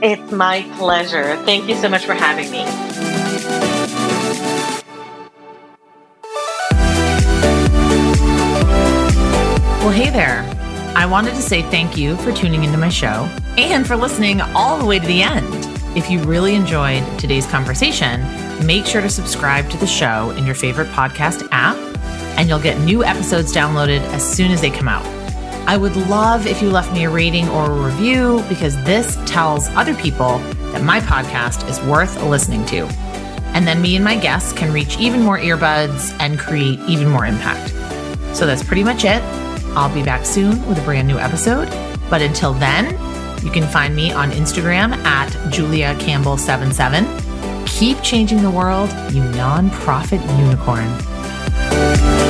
It's 0.02 0.32
my 0.32 0.62
pleasure. 0.78 1.36
Thank 1.44 1.68
you 1.68 1.76
so 1.76 1.88
much 1.88 2.06
for 2.06 2.14
having 2.14 2.50
me. 2.50 2.64
Well, 9.84 9.92
hey 9.92 10.10
there. 10.10 10.59
I 10.96 11.06
wanted 11.06 11.30
to 11.36 11.42
say 11.42 11.62
thank 11.62 11.96
you 11.96 12.16
for 12.16 12.32
tuning 12.32 12.64
into 12.64 12.76
my 12.76 12.88
show 12.88 13.28
and 13.56 13.86
for 13.86 13.96
listening 13.96 14.40
all 14.40 14.76
the 14.76 14.84
way 14.84 14.98
to 14.98 15.06
the 15.06 15.22
end. 15.22 15.46
If 15.96 16.10
you 16.10 16.20
really 16.24 16.54
enjoyed 16.54 17.04
today's 17.18 17.46
conversation, 17.46 18.20
make 18.66 18.86
sure 18.86 19.00
to 19.00 19.08
subscribe 19.08 19.70
to 19.70 19.76
the 19.78 19.86
show 19.86 20.30
in 20.30 20.44
your 20.44 20.56
favorite 20.56 20.88
podcast 20.88 21.46
app, 21.52 21.76
and 22.36 22.48
you'll 22.48 22.58
get 22.60 22.80
new 22.80 23.04
episodes 23.04 23.54
downloaded 23.54 24.00
as 24.12 24.28
soon 24.28 24.50
as 24.50 24.60
they 24.60 24.70
come 24.70 24.88
out. 24.88 25.06
I 25.68 25.76
would 25.76 25.94
love 25.94 26.48
if 26.48 26.60
you 26.60 26.70
left 26.70 26.92
me 26.92 27.04
a 27.04 27.10
rating 27.10 27.48
or 27.50 27.70
a 27.70 27.86
review 27.86 28.44
because 28.48 28.74
this 28.84 29.16
tells 29.26 29.68
other 29.68 29.94
people 29.94 30.38
that 30.72 30.82
my 30.82 31.00
podcast 31.00 31.68
is 31.68 31.80
worth 31.82 32.20
listening 32.24 32.66
to. 32.66 32.86
And 33.54 33.66
then 33.66 33.80
me 33.80 33.94
and 33.94 34.04
my 34.04 34.16
guests 34.16 34.52
can 34.52 34.72
reach 34.72 34.98
even 34.98 35.22
more 35.22 35.38
earbuds 35.38 36.16
and 36.18 36.38
create 36.38 36.80
even 36.88 37.08
more 37.08 37.26
impact. 37.26 37.70
So 38.36 38.44
that's 38.44 38.64
pretty 38.64 38.84
much 38.84 39.04
it. 39.04 39.22
I'll 39.76 39.92
be 39.92 40.02
back 40.02 40.26
soon 40.26 40.66
with 40.68 40.78
a 40.78 40.82
brand 40.82 41.08
new 41.08 41.18
episode. 41.18 41.68
But 42.08 42.22
until 42.22 42.52
then, 42.52 42.92
you 43.44 43.50
can 43.50 43.66
find 43.68 43.94
me 43.94 44.12
on 44.12 44.30
Instagram 44.30 44.92
at 45.04 45.52
Julia 45.52 45.94
Campbell77. 45.96 47.66
Keep 47.66 48.02
changing 48.02 48.42
the 48.42 48.50
world, 48.50 48.90
you 49.12 49.22
nonprofit 49.22 50.20
unicorn. 50.38 52.29